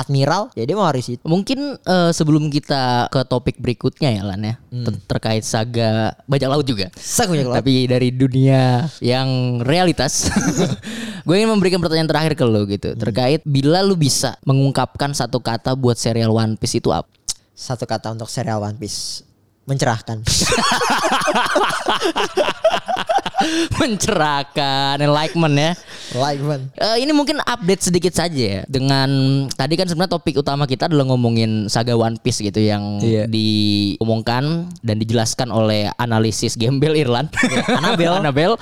admiral 0.00 0.48
ya 0.52 0.64
dia 0.64 0.72
mewarisi 0.72 1.14
itu. 1.14 1.22
Mungkin 1.22 1.76
eh, 1.76 2.10
sebelum 2.10 2.48
kita 2.48 3.06
ke 3.06 3.20
topik 3.22 3.56
berikutnya 3.56 4.10
ya 4.10 4.22
Lan 4.24 4.40
ya 4.42 4.54
Hmm. 4.70 4.86
ter- 4.86 5.02
terkait 5.06 5.42
saga 5.42 6.14
bajak 6.24 6.48
laut 6.48 6.62
juga. 6.62 6.88
Sang 6.94 7.26
punya 7.26 7.42
keluar. 7.42 7.58
Tapi 7.58 7.84
dari 7.84 8.08
dunia 8.08 8.86
yang 8.98 9.28
realitas, 9.60 10.30
gue 11.26 11.34
ingin 11.34 11.50
memberikan 11.50 11.78
pertanyaan 11.78 12.06
terakhir 12.06 12.32
ke 12.32 12.44
lo 12.44 12.64
gitu 12.64 12.90
Hmm. 12.90 13.00
terkait 13.00 13.40
bila 13.42 13.82
lu 13.82 13.94
bisa 13.94 14.38
mengungkapkan 14.42 15.10
satu 15.10 15.38
kata 15.38 15.74
buat 15.74 15.94
serial 15.94 16.30
One 16.30 16.54
Piece 16.54 16.78
itu 16.78 16.88
apa? 16.88 17.06
satu 17.52 17.84
kata 17.84 18.16
untuk 18.16 18.24
serial 18.24 18.56
One 18.58 18.72
Piece 18.72 19.20
mencerahkan 19.70 20.18
Mencerahkan, 23.80 25.00
enlightenment 25.00 25.56
ya. 25.56 25.72
like 26.12 26.42
man 26.42 26.68
Eh, 26.76 27.00
ini 27.00 27.12
mungkin 27.14 27.40
update 27.40 27.88
sedikit 27.88 28.12
saja 28.12 28.36
ya 28.36 28.60
dengan 28.66 29.08
tadi 29.48 29.80
kan 29.80 29.88
sebenarnya 29.88 30.12
topik 30.12 30.36
utama 30.36 30.68
kita 30.68 30.92
adalah 30.92 31.08
ngomongin 31.08 31.64
saga 31.66 31.96
One 31.96 32.20
Piece 32.20 32.44
gitu 32.44 32.60
yang 32.60 33.00
Iya. 33.00 33.24
diomongkan 33.24 34.68
dan 34.82 34.96
dijelaskan 34.98 35.48
oleh 35.48 35.88
analisis 35.96 36.52
Gembel 36.52 36.92
Irland. 36.94 37.32
Anabel. 37.70 38.12
Anabel. 38.20 38.52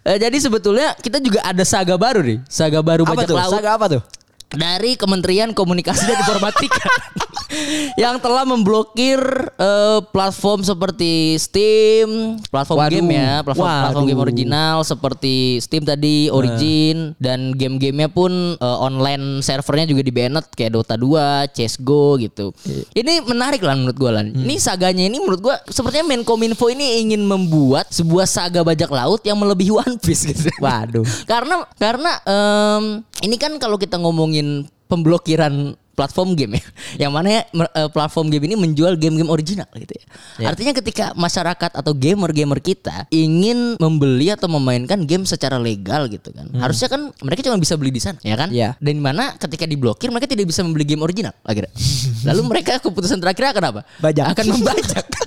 Eh, 0.00 0.16
jadi 0.16 0.36
sebetulnya 0.38 0.96
kita 0.96 1.20
juga 1.20 1.44
ada 1.44 1.60
saga 1.60 2.00
baru 2.00 2.24
nih, 2.24 2.38
saga 2.48 2.80
baru 2.80 3.04
apa 3.04 3.12
bajak 3.14 3.28
tuh 3.28 3.36
laut 3.36 3.52
saga 3.52 3.70
apa 3.76 3.86
tuh 3.90 4.02
dari 4.48 4.96
Kementerian 4.96 5.52
Komunikasi 5.52 6.06
dan 6.06 6.16
Informatika. 6.22 6.80
yang 8.02 8.18
telah 8.18 8.42
memblokir 8.42 9.20
eh, 9.56 10.00
platform 10.10 10.62
seperti 10.66 11.36
Steam, 11.38 12.40
platform 12.50 12.78
Waduh. 12.82 12.92
game 12.92 13.10
ya, 13.14 13.32
platform, 13.42 13.66
Waduh. 13.68 13.82
platform 13.86 14.06
game 14.06 14.22
original 14.22 14.76
seperti 14.82 15.58
Steam 15.62 15.82
tadi, 15.86 16.28
Origin 16.30 17.14
dan 17.22 17.54
game-gamenya 17.54 18.10
pun 18.10 18.56
eh, 18.56 18.78
online 18.82 19.40
servernya 19.40 19.90
juga 19.90 20.02
di 20.02 20.12
banned 20.12 20.46
kayak 20.54 20.74
Dota 20.74 20.94
2, 20.98 21.50
CS:GO 21.54 22.18
gitu. 22.20 22.52
Ini 22.92 23.24
menarik 23.26 23.62
lah 23.62 23.74
menurut 23.78 23.96
gue 23.96 24.10
lah. 24.10 24.24
Ini 24.26 24.56
saganya 24.58 25.06
ini 25.06 25.18
menurut 25.22 25.40
gue 25.42 25.56
sepertinya 25.70 26.12
Menkominfo 26.16 26.68
ini 26.70 27.02
ingin 27.02 27.22
membuat 27.24 27.90
sebuah 27.90 28.26
saga 28.28 28.62
bajak 28.62 28.90
laut 28.90 29.22
yang 29.22 29.38
melebihi 29.38 29.72
One 29.72 29.96
Piece 30.00 30.26
gitu. 30.26 30.50
Waduh. 30.64 31.06
karena 31.28 31.66
karena 31.78 32.12
em, 32.24 32.84
ini 33.22 33.36
kan 33.36 33.54
kalau 33.56 33.76
kita 33.76 33.96
ngomongin 34.00 34.66
pemblokiran 34.86 35.74
platform 35.96 36.36
game 36.36 36.60
ya, 36.60 36.64
yang 37.08 37.12
mana 37.16 37.40
ya 37.40 37.42
platform 37.88 38.28
game 38.28 38.52
ini 38.52 38.54
menjual 38.54 39.00
game-game 39.00 39.32
original 39.32 39.66
gitu 39.74 39.96
ya. 39.96 40.04
Artinya 40.52 40.76
ketika 40.76 41.16
masyarakat 41.16 41.72
atau 41.72 41.92
gamer-gamer 41.96 42.60
kita 42.60 43.08
ingin 43.08 43.80
membeli 43.80 44.28
atau 44.28 44.46
memainkan 44.46 45.08
game 45.08 45.24
secara 45.24 45.56
legal 45.56 46.06
gitu 46.12 46.30
kan, 46.36 46.46
harusnya 46.60 46.92
kan 46.92 47.10
mereka 47.24 47.40
cuma 47.48 47.56
bisa 47.56 47.74
beli 47.80 47.90
di 47.90 48.02
sana, 48.04 48.20
ya 48.20 48.36
kan? 48.36 48.52
Iya. 48.52 48.76
Dan 48.76 49.00
di 49.00 49.02
mana 49.02 49.32
ketika 49.40 49.64
diblokir 49.64 50.12
mereka 50.12 50.28
tidak 50.28 50.52
bisa 50.52 50.60
membeli 50.60 50.84
game 50.84 51.00
original 51.00 51.32
akhirnya. 51.40 51.72
Lalu 52.28 52.42
mereka 52.44 52.76
keputusan 52.78 53.16
terakhir 53.18 53.56
akan 53.56 53.64
apa? 53.72 53.80
Bajak. 54.04 54.24
Akan 54.36 54.44
membajak. 54.52 55.06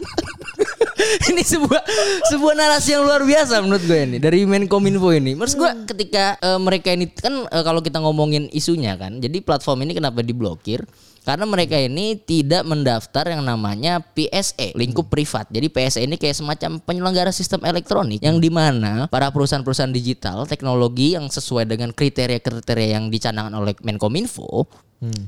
ini 1.34 1.42
sebuah 1.42 1.82
sebuah 2.30 2.54
narasi 2.54 2.96
yang 2.96 3.04
luar 3.06 3.26
biasa 3.26 3.62
menurut 3.64 3.84
gue 3.86 4.00
ini 4.00 4.18
dari 4.22 4.46
Menkominfo 4.46 5.10
ini. 5.14 5.34
Menurut 5.34 5.56
gue 5.56 5.72
ketika 5.96 6.38
eh, 6.40 6.60
mereka 6.60 6.94
ini 6.94 7.10
kan 7.10 7.48
eh, 7.50 7.64
kalau 7.66 7.82
kita 7.82 7.98
ngomongin 8.02 8.48
isunya 8.54 8.96
kan, 8.96 9.18
jadi 9.18 9.42
platform 9.42 9.90
ini 9.90 9.98
kenapa 9.98 10.22
diblokir? 10.22 10.86
Karena 11.20 11.46
mereka 11.46 11.78
ini 11.78 12.18
tidak 12.18 12.66
mendaftar 12.66 13.28
yang 13.28 13.46
namanya 13.46 14.02
PSE, 14.02 14.74
lingkup 14.74 15.14
privat. 15.14 15.46
Jadi 15.52 15.68
PSE 15.70 16.02
ini 16.02 16.16
kayak 16.18 16.42
semacam 16.42 16.82
penyelenggara 16.82 17.30
sistem 17.30 17.62
elektronik 17.70 18.24
yang 18.24 18.42
di 18.42 18.50
mana 18.50 19.06
para 19.12 19.30
perusahaan-perusahaan 19.30 19.94
digital 19.94 20.48
teknologi 20.50 21.14
yang 21.14 21.30
sesuai 21.30 21.70
dengan 21.70 21.94
kriteria-kriteria 21.94 22.98
yang 22.98 23.14
dicanangkan 23.14 23.54
oleh 23.62 23.78
Menkominfo 23.84 24.66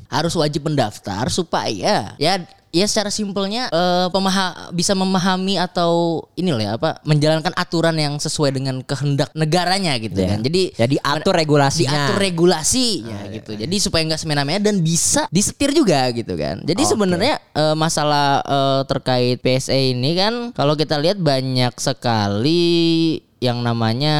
harus 0.08 0.36
wajib 0.36 0.68
mendaftar 0.68 1.28
supaya 1.28 2.12
ya 2.16 2.34
ya 2.72 2.86
secara 2.88 3.08
simpelnya 3.08 3.68
eh, 3.68 4.08
pemaha 4.08 4.72
bisa 4.72 4.92
memahami 4.92 5.56
atau 5.56 6.24
ini 6.36 6.52
loh 6.52 6.60
ya 6.60 6.76
apa 6.76 7.04
menjalankan 7.04 7.52
aturan 7.52 7.96
yang 7.96 8.16
sesuai 8.16 8.52
dengan 8.52 8.80
kehendak 8.80 9.28
negaranya 9.32 9.96
gitu 9.96 10.20
Ya. 10.20 10.36
kan. 10.36 10.40
Jadi 10.40 10.62
Ya 10.76 10.88
diatur 10.88 11.36
regulasinya. 11.36 11.92
diatur 12.08 12.16
regulasinya 12.16 13.28
gitu. 13.28 13.52
Jadi 13.56 13.76
supaya 13.76 14.08
nggak 14.08 14.20
semena-mena 14.20 14.64
dan 14.64 14.80
bisa 14.80 15.28
disetir 15.28 15.72
juga 15.72 16.00
gitu 16.12 16.32
kan. 16.36 16.64
Jadi 16.64 16.84
Oke. 16.84 16.92
sebenarnya 16.92 17.44
eh, 17.52 17.76
masalah 17.76 18.40
eh, 18.40 18.82
terkait 18.88 19.40
PSA 19.40 19.76
ini 19.92 20.16
kan 20.16 20.34
kalau 20.52 20.76
kita 20.76 20.96
lihat 20.96 21.20
banyak 21.20 21.76
sekali 21.76 23.20
yang 23.42 23.66
namanya 23.66 24.16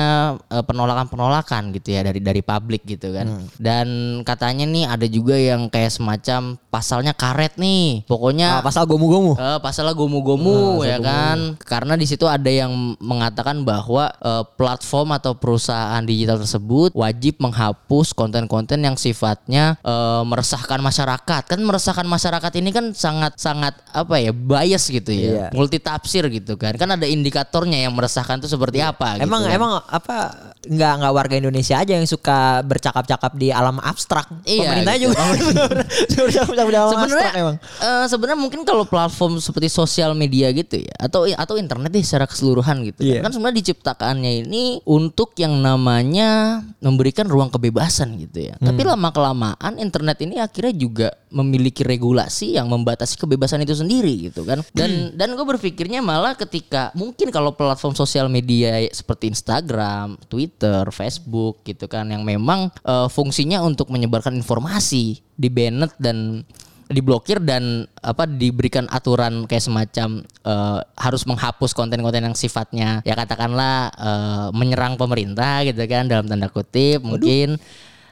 eh, 0.50 0.66
penolakan-penolakan 0.66 1.70
gitu 1.78 1.94
ya 1.94 2.02
dari 2.02 2.18
dari 2.18 2.42
publik 2.42 2.82
gitu 2.90 3.14
kan. 3.14 3.30
Hmm. 3.30 3.46
Dan 3.62 3.88
katanya 4.26 4.66
nih 4.66 4.90
ada 4.90 5.06
juga 5.06 5.38
yang 5.38 5.70
kayak 5.70 5.94
semacam 5.94 6.58
pasalnya 6.74 7.14
karet 7.14 7.54
nih. 7.62 8.02
Pokoknya 8.10 8.58
Ah, 8.58 8.66
pasal 8.66 8.90
gomu-gomu. 8.90 9.38
Eh, 9.38 9.60
pasalnya 9.62 9.94
gomu-gomu 9.94 10.82
ya 10.82 10.98
kan. 10.98 11.54
Karena 11.62 11.94
di 11.94 12.10
situ 12.10 12.26
ada 12.26 12.50
yang 12.50 12.98
mengatakan 12.98 13.62
bahwa 13.62 14.10
eh, 14.10 14.44
platform 14.58 15.14
atau 15.14 15.38
perusahaan 15.38 16.02
digital 16.02 16.42
tersebut 16.42 16.90
wajib 16.98 17.38
menghapus 17.38 18.18
konten-konten 18.18 18.82
yang 18.82 18.98
sifatnya 18.98 19.78
eh, 19.86 20.24
meresahkan 20.26 20.82
masyarakat. 20.82 21.42
Kan 21.46 21.62
meresahkan 21.62 22.10
masyarakat 22.10 22.52
ini 22.58 22.74
kan 22.74 22.90
sangat-sangat 22.98 23.78
apa 23.94 24.18
ya 24.18 24.34
bias 24.34 24.90
gitu 24.90 25.14
ya. 25.14 25.22
Iya. 25.22 25.46
Multi 25.54 25.78
tafsir 25.78 26.26
gitu 26.34 26.58
kan. 26.58 26.74
Kan 26.74 26.90
ada 26.90 27.06
indikatornya 27.06 27.86
yang 27.86 27.94
meresahkan 27.94 28.42
itu 28.42 28.50
seperti 28.50 28.82
apa 28.82 29.11
gitu 29.18 29.26
Emang 29.28 29.42
kan. 29.44 29.52
emang 29.52 29.72
apa 29.84 30.16
nggak 30.62 30.94
nggak 30.98 31.14
warga 31.14 31.36
Indonesia 31.36 31.76
aja 31.76 31.92
yang 31.92 32.06
suka 32.06 32.62
bercakap-cakap 32.62 33.34
di 33.34 33.50
alam 33.50 33.78
abstrak. 33.78 34.30
Iya, 34.44 34.62
Pemerintah 34.64 34.94
gitu. 34.94 35.06
juga 35.10 35.22
suka 36.12 36.22
bercakap-cakap 36.24 36.68
di 36.68 36.78
alam 36.78 36.90
sebenarnya 36.92 37.18
abstrak 37.18 37.34
emang. 37.36 37.56
eh, 37.60 38.06
sebenarnya 38.06 38.40
mungkin 38.40 38.62
kalau 38.62 38.84
platform 38.84 39.38
seperti 39.38 39.68
sosial 39.68 40.14
media 40.14 40.50
gitu 40.52 40.78
ya 40.78 40.94
atau 41.00 41.26
atau 41.26 41.56
internet 41.56 41.90
deh 41.90 42.02
secara 42.02 42.26
keseluruhan 42.26 42.78
gitu 42.86 43.02
Iya. 43.02 43.22
kan 43.22 43.30
sebenarnya 43.30 43.58
diciptakannya 43.60 44.32
ini 44.44 44.64
untuk 44.84 45.34
yang 45.36 45.58
namanya 45.58 46.62
memberikan 46.78 47.26
ruang 47.26 47.50
kebebasan 47.50 48.18
gitu 48.20 48.44
ya 48.44 48.56
tapi 48.58 48.82
Hmm. 48.82 48.92
lama 48.92 49.10
kelamaan 49.10 49.74
internet 49.78 50.18
ini 50.20 50.38
akhirnya 50.38 50.74
juga 50.74 51.08
memiliki 51.30 51.82
regulasi 51.82 52.54
yang 52.54 52.68
membatasi 52.68 53.16
kebebasan 53.16 53.62
itu 53.62 53.74
sendiri 53.74 54.28
gitu 54.28 54.44
kan 54.44 54.62
dan 54.72 55.16
dan 55.16 55.32
gue 55.32 55.46
berpikirnya 55.48 56.00
malah 56.00 56.34
ketika 56.34 56.92
mungkin 56.92 57.30
kalau 57.30 57.52
platform 57.52 57.94
sosial 57.94 58.28
media 58.28 58.52
seperti 58.90 59.32
Instagram, 59.32 60.20
Twitter, 60.26 60.50
Facebook 60.92 61.64
gitu 61.64 61.86
kan 61.88 62.10
yang 62.10 62.22
memang 62.26 62.70
eh, 62.84 63.08
fungsinya 63.08 63.64
untuk 63.64 63.90
menyebarkan 63.90 64.36
informasi 64.38 65.22
di 65.38 65.50
banned 65.50 65.94
dan 65.98 66.46
diblokir 66.92 67.40
dan 67.40 67.88
apa 68.04 68.28
diberikan 68.28 68.86
aturan 68.92 69.48
kayak 69.48 69.64
semacam 69.64 70.22
eh, 70.22 70.80
harus 71.00 71.24
menghapus 71.24 71.72
konten-konten 71.72 72.28
yang 72.28 72.38
sifatnya 72.38 73.00
ya 73.08 73.16
katakanlah 73.16 73.90
eh, 73.96 74.48
menyerang 74.54 75.00
pemerintah 75.00 75.64
gitu 75.64 75.82
kan 75.88 76.06
dalam 76.12 76.28
tanda 76.28 76.52
kutip 76.52 77.02
mungkin 77.02 77.58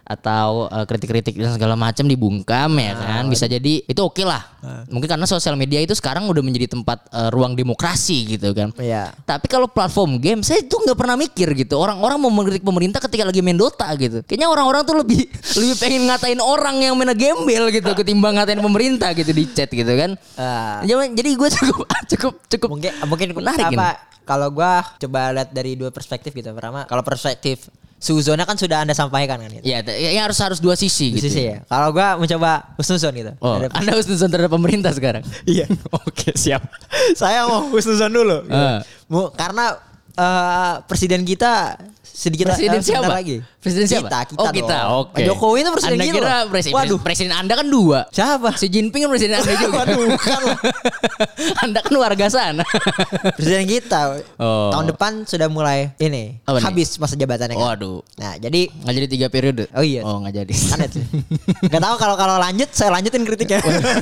atau 0.10 0.66
eh, 0.66 0.86
kritik-kritik 0.89 1.38
dan 1.38 1.54
segala 1.54 1.78
macam 1.78 2.10
dibungkam 2.10 2.74
ya 2.82 2.98
kan? 2.98 3.24
Bisa 3.30 3.46
jadi 3.46 3.86
itu 3.86 4.01
oke 4.01 4.25
lah. 4.25 4.42
Mungkin 4.89 5.06
karena 5.06 5.30
sosial 5.30 5.54
media 5.56 5.80
itu 5.80 5.94
sekarang 5.94 6.25
udah 6.25 6.42
menjadi 6.42 6.74
tempat 6.74 7.06
eh, 7.13 7.30
ruang 7.30 7.54
demokrasi 7.54 8.36
gitu 8.38 8.51
kan. 8.58 8.74
Iya. 8.80 9.12
tapi 9.28 9.46
kalau 9.46 9.70
platform 9.70 10.18
game 10.18 10.42
saya 10.42 10.66
tuh 10.66 10.82
nggak 10.82 10.98
pernah 10.98 11.13
mikir 11.13 11.54
gitu. 11.54 11.78
Orang-orang 11.78 12.18
mau 12.18 12.34
mengkritik 12.34 12.66
pemerintah 12.66 12.98
ketika 12.98 13.30
lagi 13.30 13.46
main 13.46 13.56
Dota 13.56 13.86
gitu. 13.94 14.25
Kayaknya 14.25 14.48
orang-orang 14.50 14.82
tuh 14.82 14.96
lebih 14.98 15.30
lebih 15.62 15.75
pengen 15.78 16.01
ngatain 16.10 16.42
orang 16.42 16.82
yang 16.82 16.98
main 16.98 17.13
gembel 17.13 17.70
gitu 17.70 17.94
ketimbang 17.94 18.42
ngatain 18.42 18.60
pemerintah 18.60 19.13
gitu 19.13 19.30
di 19.30 19.46
chat 19.54 19.70
gitu 19.70 19.94
kan. 19.94 20.18
Ah. 20.39 20.82
jadi 20.82 21.13
jadi 21.13 21.30
gue 21.38 21.50
cukup 21.62 21.86
cukup 22.10 22.34
cukup 22.50 22.70
mungkin 22.74 22.92
mungkin 23.06 23.28
menarik 23.38 23.66
apa 23.78 24.10
kalau 24.30 24.54
gua 24.54 24.86
coba 25.01 25.34
lihat 25.34 25.50
dari 25.50 25.74
dua 25.74 25.89
perspektif 25.89 26.38
gitu. 26.38 26.54
Pertama 26.54 26.86
kalau 26.86 27.01
perspektif 27.01 27.66
Suzona 28.00 28.44
kan 28.44 28.56
sudah 28.56 28.79
anda 28.79 28.91
sampaikan 28.91 29.38
kan 29.38 29.51
gitu. 29.51 29.62
ya 29.62 29.84
ya 29.84 30.24
harus 30.24 30.39
harus 30.39 30.58
dua 30.58 30.74
sisi 30.74 31.12
Di 31.12 31.20
gitu 31.20 31.27
sisi 31.27 31.51
ya. 31.51 31.60
Kalau 31.65 31.91
gua 31.91 32.15
mencoba 32.15 32.72
husnuzon 32.74 33.12
gitu. 33.13 33.32
oh 33.38 33.60
Ada- 33.60 33.75
anda 33.75 33.91
husnuzon 33.94 34.27
terhadap 34.27 34.50
pemerintah 34.50 34.89
sekarang 34.89 35.20
Iya. 35.46 35.68
oke 35.91 36.32
siap 36.34 36.63
Saya 37.13 37.44
mau 37.44 37.68
husnuzon 37.68 38.08
dulu. 38.10 38.38
gitu. 38.41 38.68
Mau 39.08 39.29
karena 39.29 39.75
eh, 40.12 40.74
presiden 40.84 41.22
kita 41.22 41.75
sedikit 42.12 42.50
presiden 42.50 42.78
eh, 42.78 42.84
siapa 42.84 43.12
lagi. 43.12 43.38
presiden 43.58 43.86
siapa 43.86 44.08
Kita, 44.08 44.20
kita 44.25 44.39
oh 44.39 44.51
kita 44.51 44.78
oke 44.94 45.22
Jokowi 45.22 45.58
itu 45.60 45.70
presiden 45.70 45.94
anda 45.94 46.06
kita 46.06 46.16
kira 46.16 46.28
loh. 46.36 46.50
presiden 46.50 46.75
Waduh. 46.75 47.00
presiden 47.00 47.34
anda 47.34 47.54
kan 47.54 47.68
dua 47.68 48.00
Siapa? 48.10 48.50
Si 48.54 48.66
Jinping 48.68 49.01
kan 49.01 49.10
presiden 49.10 49.36
Anda 49.36 49.54
juga. 49.54 49.75
Waduh, 49.80 49.98
bukan 50.10 50.42
anda 51.63 51.80
kan 51.80 51.94
warga 51.96 52.25
sana. 52.28 52.63
presiden 53.34 53.66
kita 53.66 54.01
Oh. 54.36 54.72
tahun 54.72 54.86
depan 54.89 55.12
sudah 55.24 55.48
mulai 55.48 55.92
ini 55.98 56.39
Apa 56.42 56.58
nih? 56.58 56.66
habis 56.66 56.96
masa 56.96 57.13
jabatannya 57.13 57.54
kan. 57.54 57.68
Waduh. 57.75 58.00
Nah, 58.16 58.36
jadi 58.36 58.62
Nggak 58.72 58.94
jadi 58.96 59.08
tiga 59.08 59.28
periode. 59.28 59.63
Oh 59.72 59.84
iya. 59.84 60.01
Oh 60.01 60.20
nggak 60.20 60.34
jadi. 60.38 60.54
kan 60.68 60.80
itu. 60.82 61.00
Gak 61.66 61.82
tahu 61.82 61.96
kalau 61.98 62.16
kalau 62.16 62.36
lanjut 62.38 62.70
saya 62.70 62.89
lanjutin 62.89 63.24
kritiknya. 63.24 63.60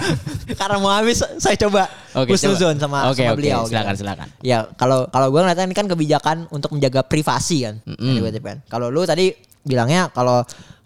Karena 0.60 0.78
mau 0.78 0.92
habis 0.92 1.22
saya 1.38 1.56
coba 1.58 1.90
husnuzon 2.16 2.78
coba. 2.78 2.82
sama, 2.82 2.98
Oke, 3.10 3.22
sama 3.22 3.36
beliau. 3.36 3.62
silakan, 3.64 3.94
gitu. 3.94 4.02
silakan. 4.02 4.28
Ya 4.42 4.58
kalau 4.74 5.06
kalau 5.08 5.28
gue 5.28 5.40
ngeliatnya 5.40 5.66
ini 5.66 5.76
kan 5.76 5.86
kebijakan 5.86 6.38
untuk 6.50 6.72
menjaga 6.72 7.02
privasi 7.02 7.58
kan. 7.64 7.76
Mm-mm. 7.84 7.97
Dari 7.98 8.22
WTP 8.22 8.46
kan. 8.46 8.60
Kalau 8.70 8.88
lu 8.94 9.04
tadi 9.04 9.34
bilangnya 9.68 10.08
kalau 10.16 10.46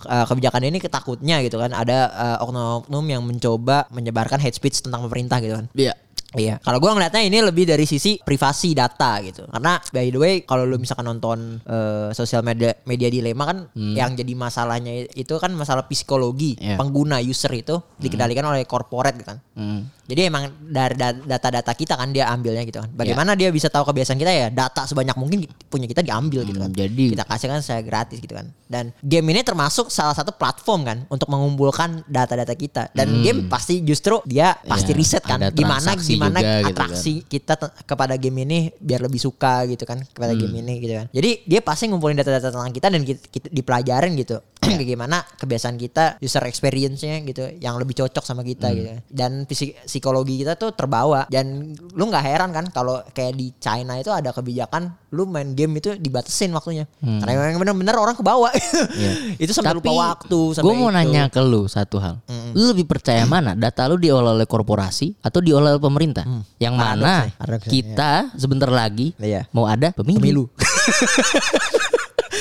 uh, 0.10 0.26
kebijakan 0.26 0.66
ini 0.66 0.82
ketakutnya 0.82 1.46
gitu 1.46 1.62
kan 1.62 1.70
ada 1.72 2.10
uh, 2.10 2.38
oknum-oknum 2.44 3.06
yang 3.06 3.22
mencoba 3.22 3.86
menyebarkan 3.94 4.42
hate 4.42 4.58
speech 4.58 4.82
tentang 4.82 5.06
pemerintah 5.06 5.38
gitu 5.44 5.62
kan. 5.62 5.66
Iya. 5.78 5.94
Iya, 6.32 6.58
kalau 6.58 6.78
gua 6.78 6.94
ngeliatnya 6.94 7.22
ini 7.22 7.38
lebih 7.40 7.66
dari 7.66 7.84
sisi 7.84 8.16
privasi 8.18 8.72
data 8.72 9.20
gitu. 9.20 9.44
Karena 9.46 9.76
by 9.84 10.08
the 10.08 10.16
way, 10.16 10.34
kalau 10.42 10.64
lu 10.64 10.76
misalkan 10.76 11.04
nonton 11.04 11.60
eh, 11.62 12.10
sosial 12.12 12.40
media 12.42 12.72
media 12.84 13.08
dilema 13.08 13.44
kan, 13.46 13.58
yang 13.74 14.14
jadi 14.14 14.32
masalahnya 14.32 15.12
itu 15.12 15.34
kan 15.36 15.52
masalah 15.52 15.84
psikologi 15.86 16.56
Iya. 16.56 16.76
pengguna 16.76 17.20
user 17.20 17.52
itu 17.52 17.76
dikendalikan 17.98 18.44
oleh 18.44 18.64
corporate 18.64 19.18
gitu 19.18 19.28
kan. 19.28 19.40
Hmm. 19.54 19.82
Jadi 20.02 20.22
emang 20.24 20.44
dari 20.62 20.92
da- 20.94 21.16
data-data 21.16 21.72
kita 21.72 21.96
kan 21.96 22.12
dia 22.12 22.28
ambilnya 22.28 22.64
gitu 22.64 22.80
kan. 22.80 22.92
Bagaimana 22.92 23.32
dia 23.34 23.48
bisa 23.48 23.68
tahu 23.68 23.84
kebiasaan 23.86 24.16
kita 24.16 24.28
ya? 24.30 24.48
Data 24.50 24.84
sebanyak 24.84 25.16
mungkin 25.16 25.40
punya 25.68 25.86
kita 25.86 26.02
diambil 26.02 26.44
gitu 26.44 26.60
kan. 26.60 26.68
Hmm, 26.68 26.76
jadi- 26.78 27.12
kita 27.12 27.24
kasih 27.24 27.48
kan 27.50 27.60
saya 27.62 27.80
gratis 27.80 28.20
gitu 28.20 28.32
kan. 28.32 28.52
Dan 28.66 28.92
game 29.00 29.28
ini 29.30 29.42
termasuk 29.42 29.88
salah 29.88 30.12
satu 30.12 30.32
platform 30.32 30.82
kan 30.84 30.98
untuk 31.08 31.28
mengumpulkan 31.28 32.04
data-data 32.06 32.52
kita. 32.54 32.92
Dan 32.92 33.20
game 33.22 33.48
pasti 33.48 33.80
justru 33.82 34.20
dia 34.26 34.56
pasti 34.62 34.84
Hmm. 34.86 34.90
Ya, 34.92 35.00
riset 35.00 35.24
kan 35.24 35.40
ada 35.40 35.48
gimana 35.50 35.96
gimana 36.24 36.40
juga 36.40 36.54
gitu 36.60 36.70
atraksi 36.72 37.14
kita 37.24 37.54
te- 37.56 37.74
kepada 37.84 38.14
game 38.16 38.38
ini 38.42 38.60
biar 38.76 39.02
lebih 39.02 39.18
suka 39.18 39.66
gitu 39.66 39.84
kan 39.84 40.02
kepada 40.06 40.34
game 40.34 40.52
Hmm. 40.52 40.62
ini 40.62 40.74
gitu 40.78 40.94
kan. 40.96 41.08
Jadi 41.10 41.32
dia 41.44 41.60
pasti 41.60 41.86
ngumpulin 41.86 42.14
data-data 42.16 42.50
tentang 42.50 42.70
kita 42.70 42.88
dan 42.88 43.02
kita, 43.02 43.22
kita 43.26 43.48
dipelajarin 43.50 44.14
gitu. 44.16 44.38
Iya. 44.62 44.78
Kayak 44.78 44.88
gimana 44.88 45.18
kebiasaan 45.36 45.74
kita, 45.76 46.06
user 46.18 46.46
experience-nya 46.46 47.18
gitu 47.24 47.50
yang 47.58 47.76
lebih 47.76 47.98
cocok 47.98 48.22
sama 48.22 48.42
kita 48.42 48.70
Hmm. 48.70 48.76
gitu. 48.76 48.90
Dan 49.10 49.32
psik- 49.44 49.74
psikologi 49.84 50.38
kita 50.38 50.54
tuh 50.54 50.70
terbawa 50.72 51.26
dan 51.28 51.66
lu 51.74 52.04
nggak 52.06 52.22
heran 52.22 52.50
kan 52.52 52.70
kalau 52.70 53.02
kayak 53.10 53.34
di 53.34 53.50
China 53.58 53.98
itu 53.98 54.08
ada 54.08 54.30
kebijakan 54.30 54.94
lu 55.10 55.26
main 55.26 55.52
game 55.52 55.76
itu 55.76 55.98
dibatasin 55.98 56.50
waktunya. 56.52 56.86
Karena 56.96 57.32
memang 57.44 57.58
bener-bener 57.60 57.96
orang 57.96 58.14
kebawa. 58.14 58.54
itu 59.44 59.50
sampai 59.50 59.74
lupa 59.74 59.92
waktu 59.92 60.40
sampai 60.54 60.64
gue 60.64 60.76
mau 60.78 60.88
itu. 60.88 60.96
nanya 60.96 61.24
ke 61.28 61.42
lu 61.42 61.66
satu 61.66 61.98
hal. 61.98 62.22
Lu 62.54 62.70
lebih 62.70 62.86
percaya 62.86 63.26
mana? 63.26 63.58
Data 63.58 63.86
lu 63.88 63.98
diolah 63.98 64.32
oleh 64.32 64.46
korporasi 64.46 65.18
atau 65.20 65.42
diolah 65.42 65.76
oleh 65.76 65.82
pemerintah? 65.82 66.24
Yang 66.56 66.74
Paradoks 66.78 67.02
mana 67.02 67.14
nih, 67.18 67.34
kita 67.66 68.12
sebentar 68.38 68.70
lagi 68.70 69.18
Iya. 69.18 69.50
mau 69.50 69.66
ada 69.66 69.90
pemilu. 69.92 70.22
Pemilu. 70.22 70.44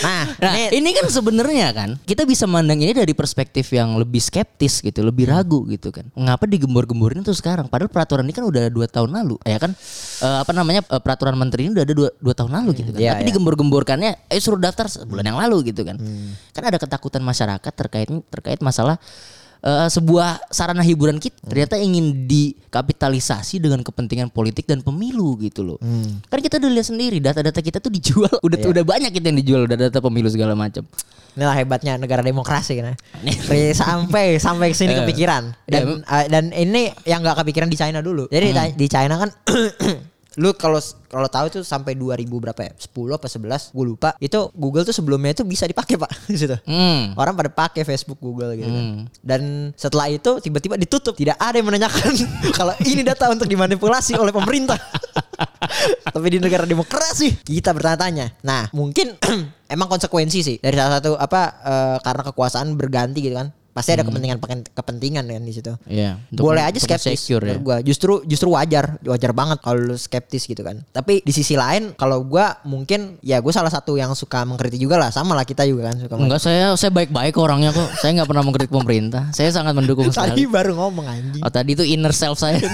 Nah, 0.01 0.25
Nah, 0.41 0.55
ini 0.57 0.81
ini 0.81 0.91
kan 0.97 1.07
sebenarnya 1.07 1.69
kan 1.71 1.91
kita 2.03 2.25
bisa 2.25 2.49
mandang 2.49 2.81
ini 2.81 2.91
dari 2.91 3.13
perspektif 3.13 3.69
yang 3.71 3.95
lebih 3.97 4.19
skeptis 4.19 4.81
gitu, 4.81 5.05
lebih 5.05 5.29
Hmm. 5.29 5.37
ragu 5.37 5.61
gitu 5.69 5.93
kan. 5.93 6.09
Mengapa 6.17 6.49
digembor-gemborin 6.49 7.21
tuh 7.21 7.37
sekarang? 7.37 7.69
Padahal 7.69 7.93
peraturan 7.93 8.25
ini 8.25 8.33
kan 8.33 8.45
udah 8.49 8.73
dua 8.73 8.87
tahun 8.89 9.13
lalu, 9.13 9.37
ya 9.45 9.61
kan? 9.61 9.73
Eh, 10.21 10.39
apa 10.41 10.53
namanya 10.57 10.81
eh, 10.83 11.01
peraturan 11.01 11.37
menteri 11.37 11.69
ini 11.69 11.77
udah 11.77 11.85
ada 11.85 11.95
dua, 11.95 12.09
dua 12.17 12.35
tahun 12.35 12.53
lalu 12.53 12.71
gitu 12.81 12.91
kan. 12.97 13.01
Iya, 13.01 13.11
Tapi 13.13 13.23
iya. 13.23 13.29
digembor-gemborkannya, 13.29 14.11
eh 14.29 14.41
suruh 14.41 14.59
daftar 14.59 14.89
sebulan 14.89 15.25
yang 15.25 15.39
lalu 15.39 15.71
gitu 15.75 15.85
kan. 15.85 16.01
Hmm. 16.01 16.33
Kan 16.57 16.65
ada 16.65 16.79
ketakutan 16.81 17.21
masyarakat 17.21 17.73
terkait 17.77 18.09
terkait 18.33 18.61
masalah 18.61 18.97
eh, 19.61 19.89
sebuah 19.89 20.49
sarana 20.49 20.81
hiburan 20.81 21.17
kita 21.17 21.37
Hmm. 21.41 21.49
ternyata 21.49 21.75
ingin 21.77 22.25
dikapitalisasi 22.25 23.59
dengan 23.59 23.81
kepentingan 23.81 24.29
politik 24.29 24.65
dan 24.65 24.81
pemilu 24.81 25.37
gitu 25.39 25.61
loh. 25.63 25.79
Hmm. 25.79 26.21
Kan 26.27 26.39
kita 26.39 26.57
udah 26.57 26.71
lihat 26.71 26.87
sendiri 26.87 27.19
data-data 27.19 27.59
kita 27.59 27.79
tuh 27.79 27.89
dijual 27.89 28.31
udah 28.47 28.57
Iya. 28.57 28.69
udah 28.69 28.85
banyak 28.85 29.11
kita 29.11 29.27
yang 29.29 29.39
dijual 29.39 29.63
data-data 29.65 30.01
pemilu 30.01 30.29
segala 30.29 30.53
macam. 30.55 30.85
Inilah 31.31 31.55
hebatnya 31.55 31.95
negara 31.95 32.21
demokrasi 32.21 32.75
kan. 32.77 32.99
Pri- 33.47 33.71
sampai 33.71 34.37
sampai 34.37 34.73
ke 34.73 34.77
sini 34.77 34.93
Eh. 34.93 34.99
kepikiran. 35.01 35.55
Dan 35.63 36.03
eh, 36.03 36.27
dan 36.27 36.45
ini 36.51 36.91
yang 37.05 37.23
nggak 37.23 37.39
kepikiran 37.39 37.71
di 37.71 37.79
China 37.79 38.03
dulu. 38.03 38.27
Jadi 38.27 38.51
Hmm. 38.51 38.75
di 38.75 38.87
China 38.87 39.15
kan 39.17 39.31
lu 40.39 40.55
kalau 40.55 40.79
kalau 41.11 41.27
tahu 41.27 41.51
itu 41.51 41.61
sampai 41.67 41.99
2000 41.99 42.23
berapa 42.31 42.61
ya? 42.63 42.71
10 42.79 43.19
apa 43.19 43.27
11 43.27 43.75
gue 43.75 43.85
lupa. 43.87 44.11
Itu 44.23 44.55
Google 44.55 44.87
tuh 44.87 44.95
sebelumnya 44.95 45.35
itu 45.35 45.43
bisa 45.43 45.67
dipakai, 45.67 45.99
Pak. 45.99 46.31
di 46.31 46.39
situ. 46.47 46.55
Hmm. 46.71 47.19
Orang 47.19 47.35
pada 47.35 47.51
pakai 47.51 47.83
Facebook, 47.83 48.23
Google 48.23 48.55
gitu 48.55 48.71
kan. 48.71 48.85
Hmm. 48.87 48.99
Dan 49.19 49.75
setelah 49.75 50.07
itu 50.07 50.39
tiba-tiba 50.39 50.79
ditutup. 50.79 51.19
Tidak 51.19 51.35
ada 51.35 51.59
yang 51.59 51.67
menanyakan 51.67 52.15
kalau 52.59 52.75
ini 52.87 53.03
data 53.03 53.27
untuk 53.27 53.51
dimanipulasi 53.51 54.15
oleh 54.15 54.31
pemerintah. 54.31 54.79
Tapi 56.15 56.27
di 56.31 56.39
negara 56.39 56.63
demokrasi 56.63 57.43
kita 57.43 57.75
bertanya-tanya. 57.75 58.39
Nah, 58.47 58.71
mungkin 58.71 59.19
emang 59.75 59.91
konsekuensi 59.91 60.39
sih 60.47 60.57
dari 60.63 60.79
salah 60.79 61.03
satu 61.03 61.19
apa 61.19 61.43
eh, 61.63 61.97
karena 62.07 62.23
kekuasaan 62.31 62.79
berganti 62.79 63.19
gitu 63.19 63.35
kan. 63.35 63.51
Pasti 63.71 63.95
ada 63.95 64.03
kepentingan 64.03 64.39
kepentingan 64.69 65.25
kan 65.25 65.41
di 65.41 65.51
situ. 65.51 65.71
Iya, 65.87 66.19
Boleh 66.29 66.63
aja 66.63 66.75
skeptis 66.75 67.15
secure 67.17 67.45
ya. 67.45 67.55
gua. 67.57 67.79
Justru 67.81 68.21
justru 68.25 68.51
wajar, 68.51 68.99
wajar 69.01 69.31
banget 69.31 69.59
kalau 69.59 69.79
lu 69.81 69.97
skeptis 69.97 70.43
gitu 70.43 70.61
kan. 70.61 70.83
Tapi 70.87 71.21
di 71.21 71.31
sisi 71.31 71.55
lain 71.55 71.95
kalau 71.95 72.21
gua 72.21 72.59
mungkin 72.63 73.17
ya 73.21 73.39
gue 73.39 73.49
salah 73.49 73.71
satu 73.71 73.95
yang 73.95 74.11
suka 74.13 74.43
mengkritik 74.43 74.77
juga 74.77 74.99
lah, 74.99 75.09
sama 75.09 75.33
lah 75.33 75.45
kita 75.45 75.63
juga 75.65 75.89
kan 75.89 75.97
suka. 75.99 76.15
Enggak 76.15 76.41
saya 76.41 76.75
saya 76.75 76.91
baik-baik 76.91 77.33
orangnya 77.35 77.71
kok. 77.71 77.89
Saya 77.97 78.11
nggak 78.17 78.29
pernah 78.29 78.43
mengkritik 78.43 78.71
pemerintah. 78.71 79.31
Saya 79.31 79.49
sangat 79.49 79.71
mendukung 79.73 80.11
Tadi 80.11 80.19
sekali. 80.35 80.45
baru 80.47 80.75
ngomong 80.75 81.07
anjing. 81.07 81.43
Oh 81.43 81.49
tadi 81.49 81.73
itu 81.73 81.85
inner 81.85 82.11
self 82.11 82.37
saya. 82.37 82.59